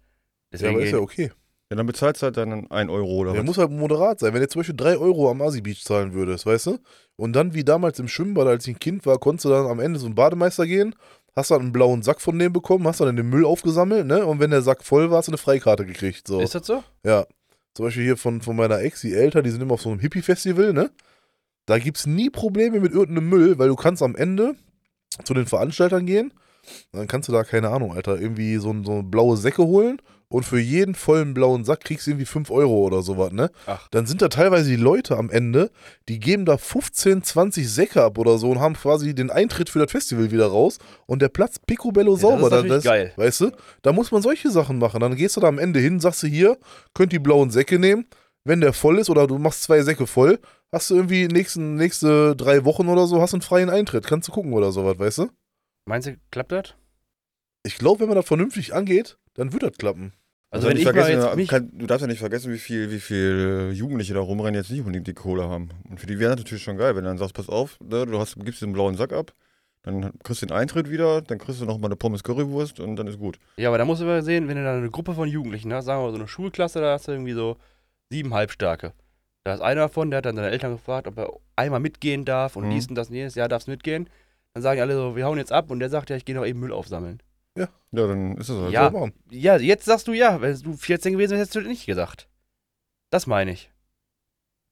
[0.53, 1.31] Ja, Deswegen aber ist ja okay.
[1.71, 3.47] Ja, dann bezahlst du halt dann 1 Euro oder Der was.
[3.47, 4.35] muss halt moderat sein.
[4.35, 6.79] Wenn du zum Beispiel 3 Euro am Asi Beach zahlen würdest, weißt du?
[7.17, 9.79] Und dann wie damals im Schwimmbad, als ich ein Kind war, konntest du dann am
[9.79, 10.97] Ende so einen Bademeister gehen,
[11.37, 14.27] hast dann einen blauen Sack von dem bekommen, hast dann den Müll aufgesammelt, ne?
[14.27, 16.27] Und wenn der Sack voll war, hast du eine Freikarte gekriegt.
[16.27, 16.41] So.
[16.41, 16.83] Ist das so?
[17.05, 17.25] Ja.
[17.75, 20.01] Zum Beispiel hier von, von meiner Ex, die Eltern, die sind immer auf so einem
[20.01, 20.91] Hippie-Festival, ne?
[21.67, 24.57] Da gibt's nie Probleme mit irgendeinem Müll, weil du kannst am Ende
[25.23, 26.35] zu den Veranstaltern gehen,
[26.93, 30.45] Dann kannst du da, keine Ahnung, Alter, irgendwie so, ein- so blaue Säcke holen und
[30.45, 33.51] für jeden vollen blauen Sack kriegst du irgendwie 5 Euro oder sowas, ne?
[33.67, 33.89] Ach.
[33.91, 35.71] Dann sind da teilweise die Leute am Ende,
[36.09, 39.81] die geben da 15, 20 Säcke ab oder so und haben quasi den Eintritt für
[39.81, 42.47] das Festival wieder raus und der Platz picobello das sauber.
[42.47, 43.13] ist natürlich geil.
[43.17, 43.51] Weißt du?
[43.83, 45.01] Da muss man solche Sachen machen.
[45.01, 46.59] Dann gehst du da am Ende hin, sagst du hier,
[46.95, 48.07] könnt die blauen Säcke nehmen.
[48.45, 50.39] Wenn der voll ist oder du machst zwei Säcke voll,
[50.73, 54.07] hast du irgendwie nächsten, nächste drei Wochen oder so, hast einen freien Eintritt.
[54.07, 55.31] Kannst du gucken oder sowas, weißt du?
[55.87, 56.75] Meinst du, klappt das?
[57.65, 60.13] Ich glaube, wenn man das vernünftig angeht, dann wird das klappen.
[60.53, 62.91] Also, wenn nicht ich mal jetzt mich, kann, du darfst ja nicht vergessen, wie viel,
[62.91, 65.71] wie viel Jugendliche da rumrennen, jetzt nicht unbedingt die Kohle haben.
[65.89, 68.05] Und für die wäre das natürlich schon geil, wenn du dann sagst, pass auf, ne,
[68.05, 69.33] du hast, gibst den blauen Sack ab,
[69.83, 72.97] dann kriegst du den Eintritt wieder, dann kriegst du noch mal eine Pommes Currywurst und
[72.97, 73.39] dann ist gut.
[73.59, 75.85] Ja, aber da musst du mal sehen, wenn du da eine Gruppe von Jugendlichen hast,
[75.85, 77.57] sagen wir mal so eine Schulklasse, da hast du irgendwie so
[78.11, 78.93] sieben Halbstarke.
[79.45, 82.57] Da ist einer davon, der hat dann seine Eltern gefragt, ob er einmal mitgehen darf
[82.57, 82.71] und Mhm.
[82.73, 84.11] dies und das und jenes, ja, darfst mitgehen.
[84.53, 86.35] Dann sagen die alle so, wir hauen jetzt ab und der sagt, ja, ich gehe
[86.35, 87.23] noch eben Müll aufsammeln.
[87.93, 88.91] Ja, dann ist das halt Ja.
[88.91, 89.09] so.
[89.31, 92.29] Ja, jetzt sagst du ja, wenn du 14 gewesen wärst, hättest du das nicht gesagt.
[93.11, 93.71] Das meine ich.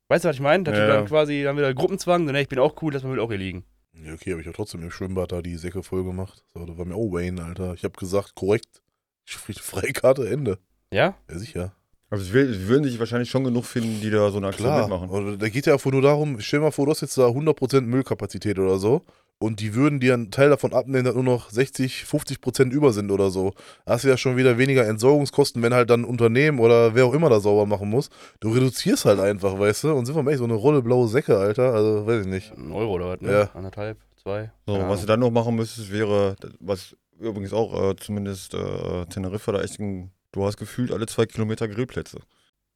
[0.09, 0.65] Weißt du, was ich meine?
[0.65, 1.09] Dass Ja, du dann ja.
[1.09, 3.39] quasi dann wieder Gruppenzwang, dann, ey, ich bin auch cool, lass mal Müll auch hier
[3.39, 3.65] liegen.
[3.93, 6.45] Ja, okay, aber ich habe trotzdem im Schwimmbad da die Säcke voll gemacht.
[6.55, 7.75] So, da war mir, oh Wayne, Alter.
[7.75, 8.81] Ich habe gesagt, korrekt.
[9.27, 10.59] Freikarte, Ende.
[10.93, 11.15] Ja?
[11.31, 11.73] Ja, sicher.
[12.11, 14.81] Also es würden sich wahrscheinlich schon genug finden, die da so eine Aktion Klar.
[14.89, 15.11] mitmachen.
[15.11, 17.27] Und da geht ja einfach nur darum, stell dir mal vor, du hast jetzt da
[17.27, 19.03] 100% Müllkapazität oder so.
[19.41, 23.13] Und die würden dir einen Teil davon abnehmen, dass nur noch 60, 50% über sind
[23.13, 23.53] oder so.
[23.85, 27.07] Da hast du ja schon wieder weniger Entsorgungskosten, wenn halt dann ein Unternehmen oder wer
[27.07, 28.11] auch immer da sauber machen muss.
[28.41, 29.93] Du reduzierst halt einfach, weißt du?
[29.93, 31.73] Und sind wir mal echt so eine Rolle blaue Säcke, Alter.
[31.73, 32.53] Also, weiß ich nicht.
[32.57, 33.33] Ein Euro oder was, ne?
[33.33, 33.51] Ja.
[33.55, 34.51] Anderthalb, zwei.
[34.67, 35.01] So, was Ahnung.
[35.01, 39.79] du dann noch machen müsstest, wäre, was übrigens auch äh, zumindest äh, Teneriffa da echt
[39.79, 42.19] ein, du hast gefühlt alle zwei Kilometer Grillplätze.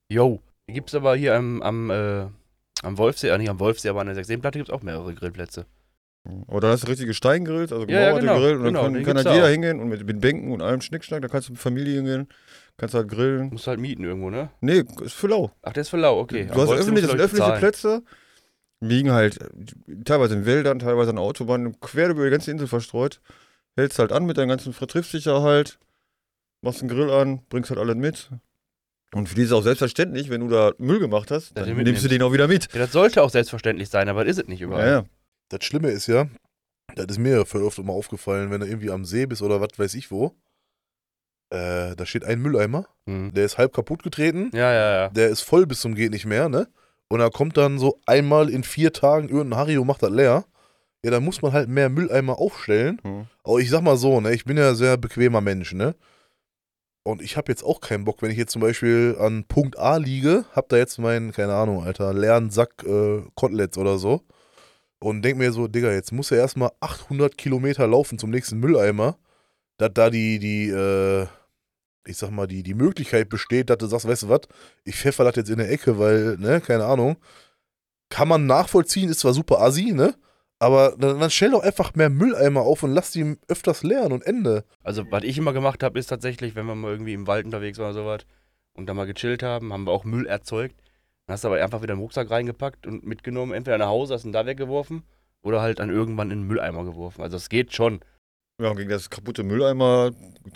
[0.08, 0.40] Yo.
[0.68, 2.26] Die gibt's aber hier am, am, äh,
[2.82, 5.66] am Wolfsee, äh, nicht am Wolfsee, aber an der Sechseenplatte gibt's auch mehrere Grillplätze.
[6.46, 8.94] Oder hast du richtige Steingrills, also Ja, ja, gemauerte genau, Grill, und dann genau, kann,
[8.94, 9.50] den kann halt jeder auch.
[9.50, 12.28] hingehen und mit, mit Bänken und allem Schnickschnack, da kannst du mit Familie hingehen,
[12.76, 13.50] kannst halt grillen.
[13.50, 14.50] Musst halt mieten irgendwo, ne?
[14.60, 15.50] Nee, ist für lau.
[15.62, 16.46] Ach, der ist für lau, okay.
[16.46, 17.58] du Am hast öffentlich, das sind öffentliche bezahlen.
[17.58, 18.02] Plätze,
[18.80, 19.38] liegen halt
[20.04, 23.20] teilweise in Wäldern, teilweise an Autobahnen, quer über die ganze Insel verstreut.
[23.76, 25.78] Hältst halt an mit deinen ganzen, halt,
[26.60, 28.30] machst einen Grill an, bringst halt alles mit.
[29.14, 32.04] Und für die ist es auch selbstverständlich, wenn du da Müll gemacht hast, dann nimmst
[32.04, 32.72] du den auch wieder mit.
[32.72, 34.86] Ja, das sollte auch selbstverständlich sein, aber das ist es nicht überall.
[34.86, 35.04] Ja, ja.
[35.52, 36.28] Das Schlimme ist ja,
[36.94, 39.78] das ist mir voll oft immer aufgefallen, wenn du irgendwie am See bist oder was
[39.78, 40.32] weiß ich wo.
[41.50, 43.34] Äh, da steht ein Mülleimer, Mhm.
[43.34, 44.50] der ist halb kaputt getreten.
[44.54, 45.08] Ja, ja, ja.
[45.10, 46.68] der ist voll bis zum geht nicht mehr, ne?
[47.10, 50.46] Und da kommt dann so einmal in vier Tagen irgendein und macht das leer.
[51.04, 52.98] Ja, dann muss man halt mehr Mülleimer aufstellen.
[53.02, 53.26] Hm.
[53.44, 55.94] Aber ich sag mal so, ne, ich bin ja ein sehr bequemer Mensch, ne?
[57.04, 59.96] Und ich habe jetzt auch keinen Bock, wenn ich jetzt zum Beispiel an Punkt A
[59.96, 64.22] liege, hab da jetzt meinen, keine Ahnung, Alter, leeren Sack äh, Koteletts oder so.
[65.02, 69.18] Und denk mir so, Digga, jetzt muss er erstmal 800 Kilometer laufen zum nächsten Mülleimer,
[69.76, 71.26] dass da die, die, äh,
[72.06, 74.42] ich sag mal, die, die Möglichkeit besteht, dass du sagst, weißt du was,
[74.84, 77.16] ich pfeffer das jetzt in der Ecke, weil, ne, keine Ahnung.
[78.10, 80.14] Kann man nachvollziehen, ist zwar super assi, ne?
[80.60, 84.24] Aber dann, dann stell doch einfach mehr Mülleimer auf und lass die öfters leeren und
[84.24, 84.64] Ende.
[84.84, 87.78] Also, was ich immer gemacht habe, ist tatsächlich, wenn wir mal irgendwie im Wald unterwegs
[87.78, 88.20] waren oder sowas
[88.74, 90.81] und da mal gechillt haben, haben wir auch Müll erzeugt.
[91.26, 94.24] Dann hast du aber einfach wieder im Rucksack reingepackt und mitgenommen, entweder nach Hause, hast
[94.24, 95.02] ihn da weggeworfen
[95.42, 97.22] oder halt dann irgendwann in den Mülleimer geworfen.
[97.22, 98.00] Also, es geht schon.
[98.60, 100.10] Ja, gegen das kaputte Mülleimer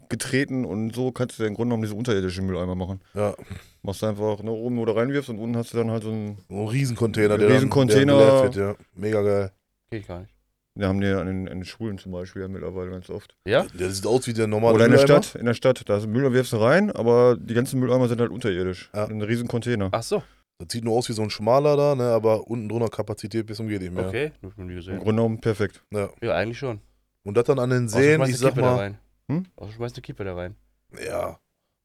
[0.09, 3.01] getreten und so kannst du ja im Grunde genommen diese unterirdischen Mülleimer machen.
[3.15, 3.35] Ja,
[3.83, 6.11] Machst du einfach ne, oben, wo du reinwirfst und unten hast du dann halt so
[6.11, 6.39] ein.
[6.49, 8.17] so ein Riesencontainer, Ein der dann- Riesencontainer.
[8.19, 8.75] Der wird, ja.
[8.95, 9.53] Mega geil.
[9.91, 10.35] Geht ich gar nicht.
[10.75, 13.35] Wir haben die an den, an den Schulen zum Beispiel ja mittlerweile ganz oft.
[13.47, 13.65] Ja?
[13.79, 15.23] Der sieht aus wie der normale Oder in der Mülleimer.
[15.23, 18.21] Stadt, in der Stadt, da ist Müll, wirfst du rein, aber die ganzen Mülleimer sind
[18.21, 18.91] halt unterirdisch.
[18.95, 19.07] Ja.
[19.07, 19.89] Ein riesen Container.
[19.93, 20.23] Ach so,
[20.59, 23.59] Das sieht nur aus wie so ein schmaler da, ne, aber unten drunter Kapazität bis
[23.59, 24.09] zum geht nicht mehr.
[24.09, 24.33] okay.
[24.43, 24.97] Hab ich noch nie Im gesehen.
[24.99, 25.83] Grunde genommen perfekt.
[25.93, 26.09] Ja.
[26.23, 26.81] Ja, eigentlich schon.
[27.25, 28.99] Und das dann an den Außer Seen, schmeißt ich eine sag Kippe da mal, rein.
[29.31, 29.47] Hm?
[29.57, 30.57] Außer schmeißt eine Kippe da rein.
[31.05, 31.39] ja,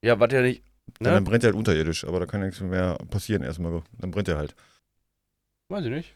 [0.04, 0.64] Ja, was ja nicht.
[1.00, 1.30] Ja, dann Ne?
[1.30, 3.82] brennt er halt unterirdisch, aber da kann ja nichts mehr passieren erstmal.
[4.00, 4.56] Dann brennt er halt.
[5.70, 6.16] Weiß ich nicht.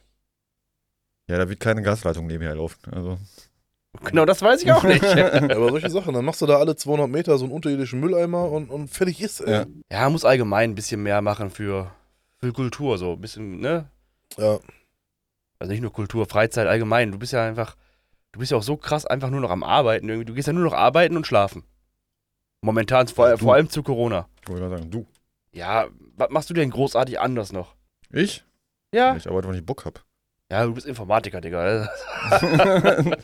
[1.27, 2.79] Ja, da wird keine Gasleitung nebenher laufen.
[2.91, 3.17] Also,
[4.03, 5.03] Genau, das weiß ich auch nicht.
[5.03, 8.69] aber solche Sachen, dann machst du da alle 200 Meter so einen unterirdischen Mülleimer und,
[8.69, 9.51] und fertig ist, ey.
[9.53, 9.65] Ja.
[9.91, 11.91] ja, muss allgemein ein bisschen mehr machen für,
[12.37, 13.89] für Kultur, so ein bisschen, ne?
[14.37, 14.59] Ja.
[15.59, 17.11] Also nicht nur Kultur, Freizeit allgemein.
[17.11, 17.75] Du bist ja einfach,
[18.31, 20.25] du bist ja auch so krass einfach nur noch am Arbeiten irgendwie.
[20.25, 21.63] Du gehst ja nur noch arbeiten und schlafen.
[22.61, 24.27] Momentan, vor, vor allem zu Corona.
[24.41, 25.05] ich wollte gerade sagen, du.
[25.51, 27.75] Ja, was machst du denn großartig anders noch?
[28.11, 28.43] Ich?
[28.91, 29.15] Ja?
[29.15, 30.03] Ich arbeite, weil ich Bock hab.
[30.51, 31.89] Ja, du bist Informatiker, Digga.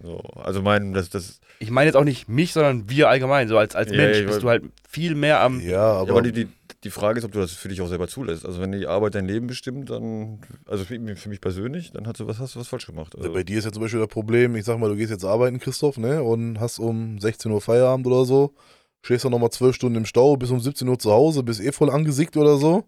[0.00, 3.58] so, also mein, das, das, Ich meine jetzt auch nicht mich, sondern wir allgemein, so
[3.58, 5.60] als, als Ja, Mensch bist du halt viel mehr am.
[5.60, 6.48] Ja, aber, ja, aber die, die,
[6.84, 8.44] die Frage ist, ob du das für dich auch selber zulässt.
[8.44, 12.20] Also wenn die Arbeit dein Leben bestimmt, dann, also für für mich persönlich, dann hast
[12.20, 13.16] du was, hast du was falsch gemacht.
[13.16, 15.24] Also, Bei dir ist ja zum Beispiel das Problem, ich sag mal, du gehst jetzt
[15.24, 16.22] arbeiten, Christoph, ne?
[16.22, 18.54] Und hast um 16 Uhr Feierabend oder so,
[19.02, 21.72] stehst dann nochmal 12 Stunden im Stau, bis um 17 Uhr zu Hause, bist eh
[21.72, 22.84] voll angesickt oder so.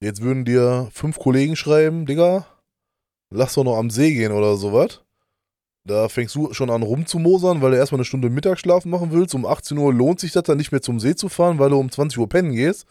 [0.00, 2.46] Jetzt würden dir fünf Kollegen schreiben, Digga,
[3.30, 5.05] lass doch noch am See gehen oder sowas.
[5.86, 9.36] Da fängst du schon an rumzumosern, weil du erstmal eine Stunde Mittagsschlaf machen willst.
[9.36, 11.78] Um 18 Uhr lohnt sich das dann nicht mehr zum See zu fahren, weil du
[11.78, 12.86] um 20 Uhr pennen gehst.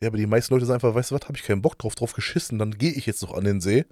[0.00, 1.94] Ja, aber die meisten Leute sagen einfach, weißt du was, hab ich keinen Bock drauf,
[1.94, 3.84] drauf geschissen, dann gehe ich jetzt noch an den See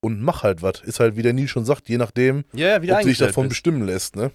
[0.00, 0.80] und mach halt was.
[0.82, 3.06] Ist halt, wie der Nil schon sagt, je nachdem, Ja, ja, wieder ob du dich
[3.06, 3.50] eingestellt davon bist.
[3.50, 4.30] bestimmen lässt, ne?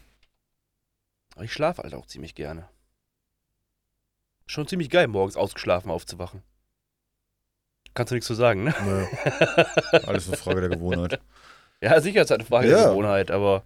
[1.36, 2.68] Aber ich schlafe halt auch ziemlich gerne.
[4.48, 6.42] Schon ziemlich geil, morgens ausgeschlafen aufzuwachen.
[7.94, 8.74] Kannst du nichts zu sagen, ne?
[8.80, 9.64] Ja.
[10.08, 11.20] alles eine Frage der Gewohnheit.
[11.84, 12.78] Ja, sicher ist halt eine Frage Ja.
[12.78, 13.64] der Gewohnheit, aber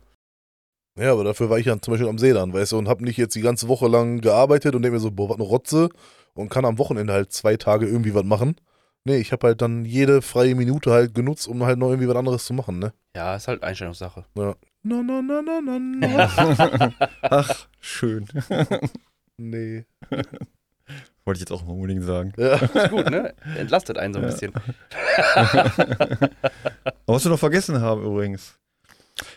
[1.00, 3.00] ja, aber dafür war ich dann zum Beispiel am See dann, weißt du, und hab
[3.00, 5.90] nicht jetzt die ganze Woche lang gearbeitet und denk mir so, boah, was eine Rotze
[6.34, 8.56] und kann am Wochenende halt zwei Tage irgendwie was machen.
[9.06, 12.16] Nee, ich habe halt dann jede freie Minute halt genutzt, um halt noch irgendwie was
[12.18, 12.94] anderes zu machen, ne?
[13.16, 14.26] ja, ist halt Einstellungssache.
[14.36, 16.94] Na, na, na, na, na, na.
[17.22, 18.28] Ach, schön.
[19.38, 19.86] nee.
[21.26, 22.34] Wollte ich jetzt auch mal unbedingt sagen.
[22.38, 22.56] Ja.
[22.56, 23.34] Ist gut, ne?
[23.58, 24.32] Entlastet einen so ein Ja.
[24.32, 24.54] bisschen.
[27.06, 28.56] Was wir noch vergessen haben übrigens.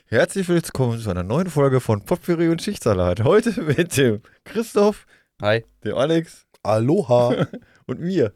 [0.06, 3.22] Herzlich willkommen zu einer neuen Folge von Potpourri und Schichtsalat.
[3.22, 5.06] Heute mit dem Christoph,
[5.42, 5.64] Hi.
[5.84, 7.46] dem Alex Aloha,
[7.86, 8.32] und mir.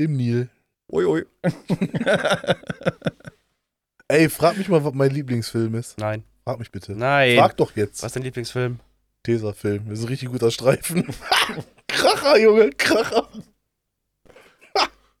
[0.00, 0.48] dem Nil.
[0.92, 1.24] Ui, ui.
[4.08, 5.96] Ey, frag mich mal, was mein Lieblingsfilm ist.
[5.98, 6.24] Nein.
[6.42, 6.96] Frag mich bitte.
[6.96, 7.36] Nein.
[7.38, 8.02] Frag doch jetzt.
[8.02, 8.80] Was ist dein Lieblingsfilm?
[9.22, 9.84] Tesafilm.
[9.88, 11.06] Das ist ein richtig guter Streifen.
[12.00, 13.28] Kracher, Junge, Kracher.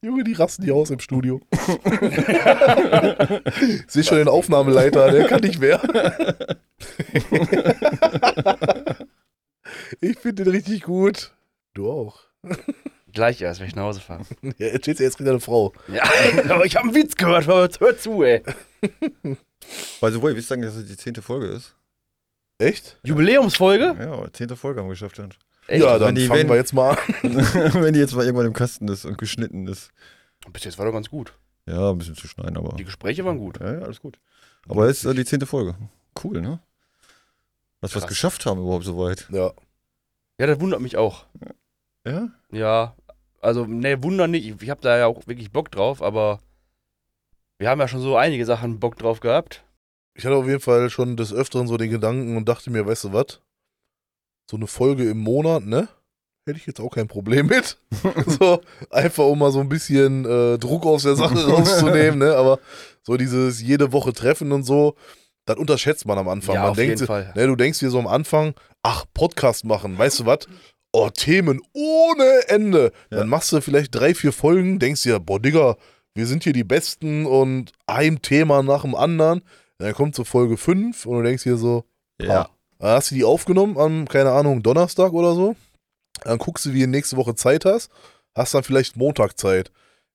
[0.02, 1.42] Junge, die rasten die aus im Studio.
[3.86, 5.78] Sehe schon den Aufnahmeleiter, der kann nicht mehr.
[10.00, 11.32] ich finde den richtig gut.
[11.74, 12.20] Du auch.
[13.12, 14.24] Gleich erst, wenn ich nach Hause fahre.
[14.56, 15.74] Ja, erzählst du jetzt wieder eine Frau.
[15.88, 16.04] Ja,
[16.48, 18.42] aber ich habe einen Witz gehört, hör, hör zu, ey.
[18.80, 21.74] By the way, wisst ihr eigentlich, dass es die zehnte Folge ist?
[22.56, 22.98] Echt?
[23.02, 23.96] Jubiläumsfolge?
[23.98, 25.18] Ja, zehnte Folge haben wir geschafft.
[25.18, 25.34] Dann.
[25.66, 25.82] Echt?
[25.84, 26.90] ja, wenn dann die- fangen wenn- wir jetzt mal
[27.22, 27.34] an.
[27.82, 29.90] Wenn die jetzt mal irgendwann im Kasten ist und geschnitten ist.
[30.52, 31.34] Bis jetzt war doch ganz gut.
[31.66, 32.76] Ja, ein bisschen zu schneiden, aber.
[32.76, 33.60] Die Gespräche waren gut.
[33.60, 34.18] Ja, ja, alles gut.
[34.68, 35.74] Aber jetzt äh, die zehnte Folge.
[36.22, 36.60] Cool, ne?
[37.80, 39.28] Dass wir es geschafft haben überhaupt so weit.
[39.30, 39.52] Ja.
[40.38, 41.26] Ja, das wundert mich auch.
[42.06, 42.28] Ja?
[42.50, 42.96] Ja,
[43.40, 44.46] also, ne, Wunder nicht.
[44.48, 46.40] Ich, ich habe da ja auch wirklich Bock drauf, aber
[47.58, 49.62] wir haben ja schon so einige Sachen Bock drauf gehabt.
[50.14, 53.04] Ich hatte auf jeden Fall schon des Öfteren so den Gedanken und dachte mir, weißt
[53.04, 53.40] du was?
[54.50, 55.88] So eine Folge im Monat, ne?
[56.44, 57.78] Hätte ich jetzt auch kein Problem mit.
[58.26, 58.60] so,
[58.90, 62.34] einfach um mal so ein bisschen äh, Druck aus der Sache rauszunehmen, ne?
[62.34, 62.58] Aber
[63.02, 64.96] so dieses jede Woche Treffen und so,
[65.46, 66.56] das unterschätzt man am Anfang.
[66.56, 67.32] ja, man auf denkt, jeden sich- Fall.
[67.36, 70.40] ne, du denkst dir so am Anfang, ach, Podcast machen, weißt du was?
[70.92, 72.90] Oh, Themen ohne Ende.
[73.10, 73.18] Ja.
[73.18, 75.76] Dann machst du vielleicht drei, vier Folgen, denkst dir, boah, Digga,
[76.14, 79.42] wir sind hier die Besten und ein Thema nach dem anderen.
[79.78, 81.84] Dann kommt so Folge 5 und du denkst dir so,
[82.20, 82.48] Ja.
[82.80, 85.56] Dann hast du die aufgenommen am, keine Ahnung, Donnerstag oder so.
[86.24, 87.90] Dann guckst du, wie du nächste Woche Zeit hast.
[88.34, 89.70] Hast dann vielleicht Montag Zeit.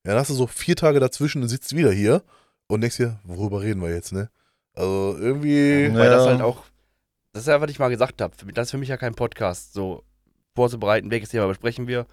[0.06, 2.22] Ja, dann hast du so vier Tage dazwischen und sitzt wieder hier
[2.68, 4.30] und denkst dir, worüber reden wir jetzt, ne?
[4.74, 5.92] Also irgendwie.
[5.94, 6.32] Weil das Ja.
[6.32, 6.64] halt auch,
[7.34, 8.34] das ist ja, was ich mal gesagt habe.
[8.54, 10.04] Das ist für mich ja kein Podcast, so
[10.56, 12.06] vorzubereiten, welches Thema besprechen wir.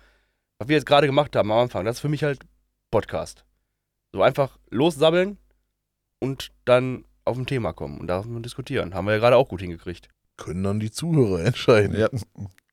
[0.58, 2.40] Was wir jetzt gerade gemacht haben am Anfang, das ist für mich halt
[2.90, 3.44] Podcast.
[4.12, 5.38] So einfach lossabbeln
[6.18, 8.94] und dann auf ein Thema kommen und darüber diskutieren.
[8.94, 10.08] Haben wir ja gerade auch gut hingekriegt.
[10.44, 11.98] Können dann die Zuhörer entscheiden.
[11.98, 12.08] ja.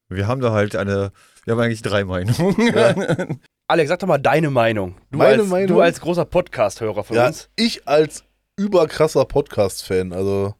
[0.10, 1.12] Wir haben da halt eine,
[1.46, 3.40] wir haben eigentlich drei Meinungen.
[3.68, 4.96] Alex, sag doch mal deine Meinung.
[5.12, 5.68] Du, Meine als, Meinung?
[5.78, 7.50] du als großer Podcast-Hörer von Ja, uns.
[7.56, 8.24] ich als
[8.58, 10.56] überkrasser Podcast-Fan, also.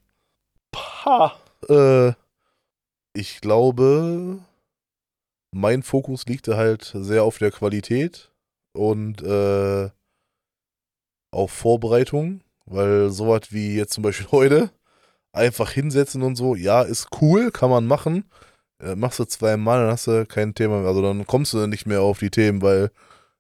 [0.72, 1.36] Pah,
[1.68, 2.14] äh,
[3.14, 4.38] ich glaube,
[5.52, 8.32] mein Fokus liegt halt sehr auf der Qualität
[8.74, 9.90] und äh,
[11.32, 14.70] auf Vorbereitung, weil sowas wie jetzt zum Beispiel heute,
[15.32, 18.26] einfach hinsetzen und so, ja, ist cool, kann man machen.
[18.82, 20.88] Äh, machst du zweimal, dann hast du kein Thema mehr.
[20.88, 22.92] Also dann kommst du nicht mehr auf die Themen, weil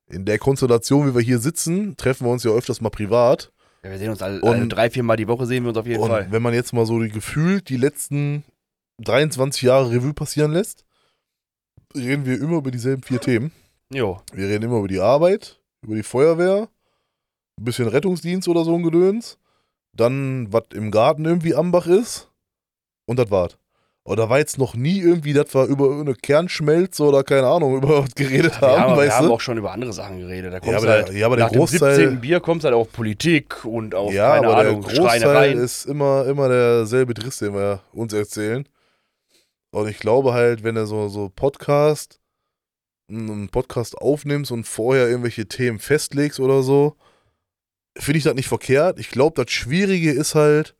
[0.07, 3.51] in der Konstellation, wie wir hier sitzen, treffen wir uns ja öfters mal privat.
[3.83, 5.77] Ja, wir sehen uns alle, Und- alle drei, vier Mal die Woche, sehen wir uns
[5.77, 6.27] auf jeden Und Fall.
[6.31, 8.43] wenn man jetzt mal so die gefühlt die letzten
[9.01, 10.83] 23 Jahre Revue passieren lässt,
[11.95, 13.51] reden wir immer über dieselben vier Themen.
[13.93, 14.19] Jo.
[14.33, 16.67] Wir reden immer über die Arbeit, über die Feuerwehr,
[17.57, 19.37] ein bisschen Rettungsdienst oder so ein Gedöns,
[19.93, 22.29] dann was im Garten irgendwie Ambach ist
[23.05, 23.57] und das war's.
[24.05, 28.03] Da war jetzt noch nie irgendwie, dass wir über eine Kernschmelze oder keine Ahnung, über
[28.03, 29.33] was geredet Wir haben, haben, wir weißt haben du?
[29.33, 30.51] auch schon über andere Sachen geredet.
[30.51, 31.87] Da Ja, aber du halt, der, ja, aber der nach dem 17.
[31.87, 35.19] Großteil, Bier kommst du halt auf Politik und auf, ja, keine aber Ahnung, der Großteil
[35.21, 35.59] Schreinereien.
[35.59, 38.67] ist immer, immer derselbe Driss, den wir uns erzählen.
[39.71, 42.19] Und ich glaube halt, wenn er so, so Podcast,
[43.11, 46.95] einen Podcast aufnimmst und vorher irgendwelche Themen festlegst oder so,
[47.97, 48.99] finde ich das nicht verkehrt.
[48.99, 50.75] Ich glaube, das Schwierige ist halt,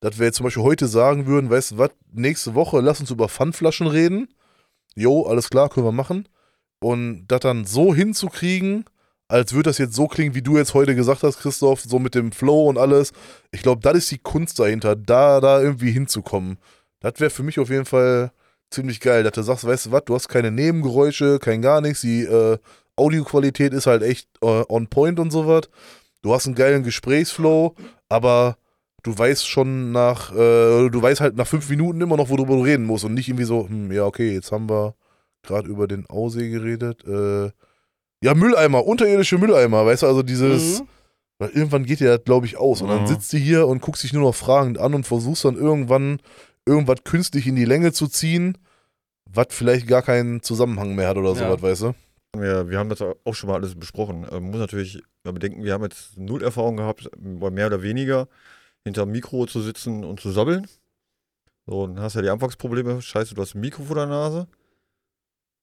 [0.00, 3.10] dass wir jetzt zum Beispiel heute sagen würden, weißt du was, nächste Woche lass uns
[3.10, 4.28] über Pfandflaschen reden.
[4.94, 6.28] Jo, alles klar, können wir machen.
[6.82, 8.84] Und das dann so hinzukriegen,
[9.28, 12.14] als würde das jetzt so klingen, wie du jetzt heute gesagt hast, Christoph, so mit
[12.14, 13.12] dem Flow und alles.
[13.52, 16.58] Ich glaube, das ist die Kunst dahinter, da, da irgendwie hinzukommen.
[17.00, 18.32] Das wäre für mich auf jeden Fall
[18.70, 22.00] ziemlich geil, dass du sagst, weißt du was, du hast keine Nebengeräusche, kein gar nichts,
[22.00, 22.58] die äh,
[22.96, 25.68] Audioqualität ist halt echt äh, on point und sowas.
[26.22, 27.74] Du hast einen geilen Gesprächsflow,
[28.08, 28.56] aber
[29.02, 32.62] du weißt schon nach, äh, du weißt halt nach fünf Minuten immer noch, worüber du
[32.62, 34.94] reden musst und nicht irgendwie so, hm, ja, okay, jetzt haben wir
[35.42, 37.04] gerade über den Aussee geredet.
[37.06, 37.50] Äh,
[38.22, 40.88] ja, Mülleimer, unterirdische Mülleimer, weißt du, also dieses, Mhm.
[41.38, 42.82] weil irgendwann geht dir das, glaube ich, aus.
[42.82, 43.06] Und dann Mhm.
[43.06, 46.20] sitzt du hier und guckst dich nur noch fragend an und versuchst dann irgendwann
[46.66, 48.58] irgendwas künstlich in die Länge zu ziehen,
[49.24, 51.36] was vielleicht gar keinen Zusammenhang mehr hat oder Ja.
[51.36, 51.94] sowas, weißt du?
[52.36, 54.26] Ja, wir haben das auch schon mal alles besprochen.
[54.30, 58.28] Ähm, muss natürlich mal bedenken, wir haben jetzt null Erfahrung gehabt, bei mehr oder weniger
[58.84, 60.66] hinterm Mikro zu sitzen und zu sabbeln.
[61.66, 63.02] So, dann hast du ja die Anfangsprobleme.
[63.02, 64.48] Scheiße, du hast ein Mikro vor der Nase.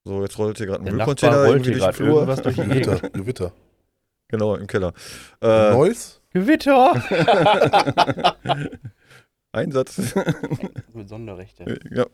[0.06, 2.26] So, jetzt rollt hier gerade ein Müllcontainer irgendwie durch den gerade Flur.
[2.26, 2.62] durch die.
[2.62, 3.52] Gewitter, Gewitter.
[4.30, 4.94] Genau, im Keller.
[5.42, 6.22] Äh, Neues?
[6.32, 6.94] Gewitter!
[9.52, 10.16] Einsatz.
[10.94, 11.80] Mit Sonderrechte.
[11.92, 12.06] ja.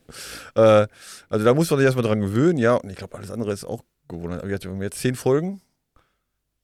[0.55, 0.87] Äh,
[1.29, 2.75] also da muss man sich erstmal dran gewöhnen, ja.
[2.75, 4.41] Und ich glaube, alles andere ist auch gewohnt.
[4.43, 5.61] Wir hatten jetzt zehn Folgen.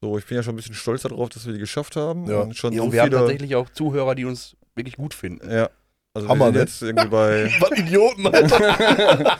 [0.01, 2.25] So, ich bin ja schon ein bisschen stolz darauf, dass wir die geschafft haben.
[2.29, 2.39] Ja.
[2.41, 3.19] Und schon Ja, so und wir haben viele.
[3.19, 5.49] tatsächlich auch Zuhörer, die uns wirklich gut finden.
[5.51, 5.69] Ja.
[6.13, 6.59] Also Hammer, wir sind ne?
[6.61, 9.37] jetzt irgendwie bei, Was Idioten, Alter.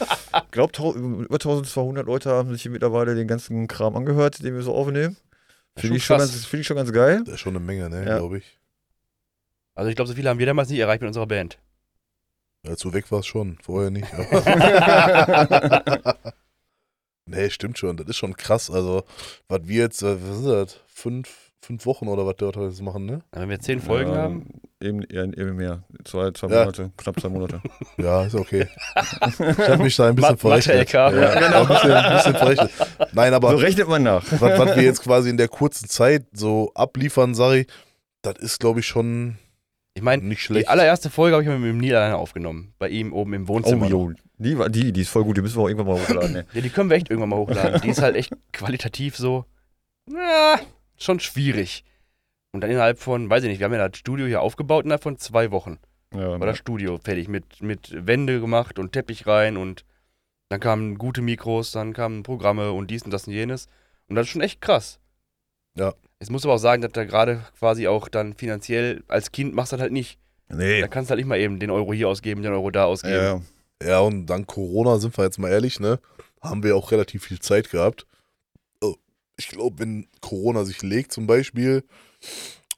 [0.51, 4.61] glaub, tau- über 1200 Leute haben sich hier mittlerweile den ganzen Kram angehört, den wir
[4.61, 5.17] so aufnehmen.
[5.77, 6.31] Finde ich, schon krass.
[6.31, 7.21] ganz- find ich schon ganz geil.
[7.25, 8.17] Das ist schon eine Menge, ne, Ja.
[8.17, 8.57] glaube ich.
[9.75, 11.57] Also ich glaube, so viele haben wir damals nicht erreicht mit unserer Band.
[12.67, 14.07] Als du weg warst schon, vorher nicht.
[17.29, 17.97] nee, stimmt schon.
[17.97, 18.69] Das ist schon krass.
[18.69, 19.03] Also,
[19.47, 20.79] was wir jetzt, äh, was ist das?
[20.87, 21.29] Fünf,
[21.61, 23.21] fünf Wochen oder was heute jetzt machen, ne?
[23.31, 24.45] Wenn wir zehn Folgen Ähm, haben,
[24.81, 25.83] Eben, ja, eben mehr.
[26.05, 26.59] Zwei, zwei Ja.
[26.61, 27.61] Monate, knapp zwei Monate.
[27.97, 28.65] Ja, ist okay.
[28.95, 29.39] Ich
[29.69, 30.91] habe mich da ein bisschen verrechnet.
[30.93, 31.61] Ja, Genau.
[31.63, 32.71] ein, bisschen, ein bisschen verrechnet.
[33.11, 34.23] Nein, aber so rechnet man nach.
[34.31, 37.67] was, was wir jetzt quasi in der kurzen Zeit so abliefern, sage ich,
[38.21, 39.37] das ist, glaube ich, schon
[39.99, 42.73] ich meine, nicht die allererste Folge habe ich mit dem Neil alleine aufgenommen.
[42.79, 43.83] Bei ihm oben im Wohnzimmer.
[43.89, 43.91] noch.
[43.91, 44.13] jo.
[44.38, 46.31] Die, war- die, die ist voll gut, die müssen wir auch irgendwann mal hochladen.
[46.31, 46.45] Ne?
[46.53, 47.81] Ja, die können wir echt irgendwann mal hochladen.
[47.81, 49.45] Die ist halt echt qualitativ so,
[50.09, 50.57] ja,
[50.97, 51.83] schon schwierig.
[52.51, 55.03] Und dann innerhalb von, weiß ich nicht, wir haben ja das Studio hier aufgebaut innerhalb
[55.03, 55.77] von zwei Wochen.
[56.13, 59.85] Ja, War das Studio fertig mit, mit Wände gemacht und Teppich rein und
[60.49, 63.67] dann kamen gute Mikros, dann kamen Programme und dies und das und jenes.
[64.07, 64.99] Und das ist schon echt krass.
[65.75, 65.93] Ja.
[66.19, 69.71] Jetzt muss aber auch sagen, dass da gerade quasi auch dann finanziell, als Kind machst
[69.71, 70.19] du das halt nicht.
[70.49, 70.82] nee.
[70.82, 73.41] Da kannst du halt nicht mal eben den Euro hier ausgeben, den Euro da ausgeben.
[73.82, 75.99] Ja, Ja, und dank Corona, sind wir jetzt mal ehrlich, ne,
[76.41, 78.05] haben wir auch relativ viel Zeit gehabt.
[78.82, 78.95] Oh,
[79.38, 81.84] Ich glaube, wenn Corona sich legt zum Beispiel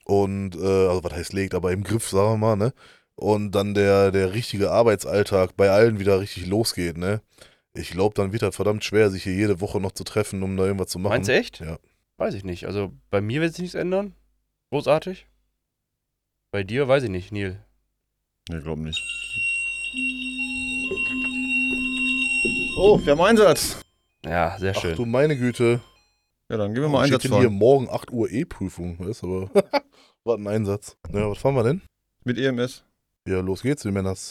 [0.05, 2.73] und, äh, also was heißt legt, aber im Griff, sagen wir mal, ne,
[3.15, 7.21] und dann der, der richtige Arbeitsalltag bei allen wieder richtig losgeht, ne,
[7.73, 10.57] ich glaube, dann wird das verdammt schwer, sich hier jede Woche noch zu treffen, um
[10.57, 11.13] da irgendwas zu machen.
[11.13, 11.59] Meinst du echt?
[11.61, 11.79] Ja.
[12.21, 12.67] Weiß ich nicht.
[12.67, 14.13] Also bei mir wird sich nichts ändern.
[14.69, 15.25] Großartig.
[16.51, 17.65] Bei dir weiß ich nicht, Neil.
[18.47, 19.01] nee, glaub nicht.
[22.77, 23.81] Oh, wir haben Einsatz.
[24.23, 24.95] Ja, sehr Ach schön.
[24.95, 25.81] du meine Güte.
[26.47, 29.63] Ja, dann gehen wir mal Steht Einsatz hier morgen 8 Uhr E-Prüfung, weißt du, aber
[30.23, 30.97] war ein Einsatz.
[31.11, 31.81] Ja, was fahren wir denn?
[32.23, 32.85] Mit EMS.
[33.27, 34.29] Ja, los geht's, wir Männers.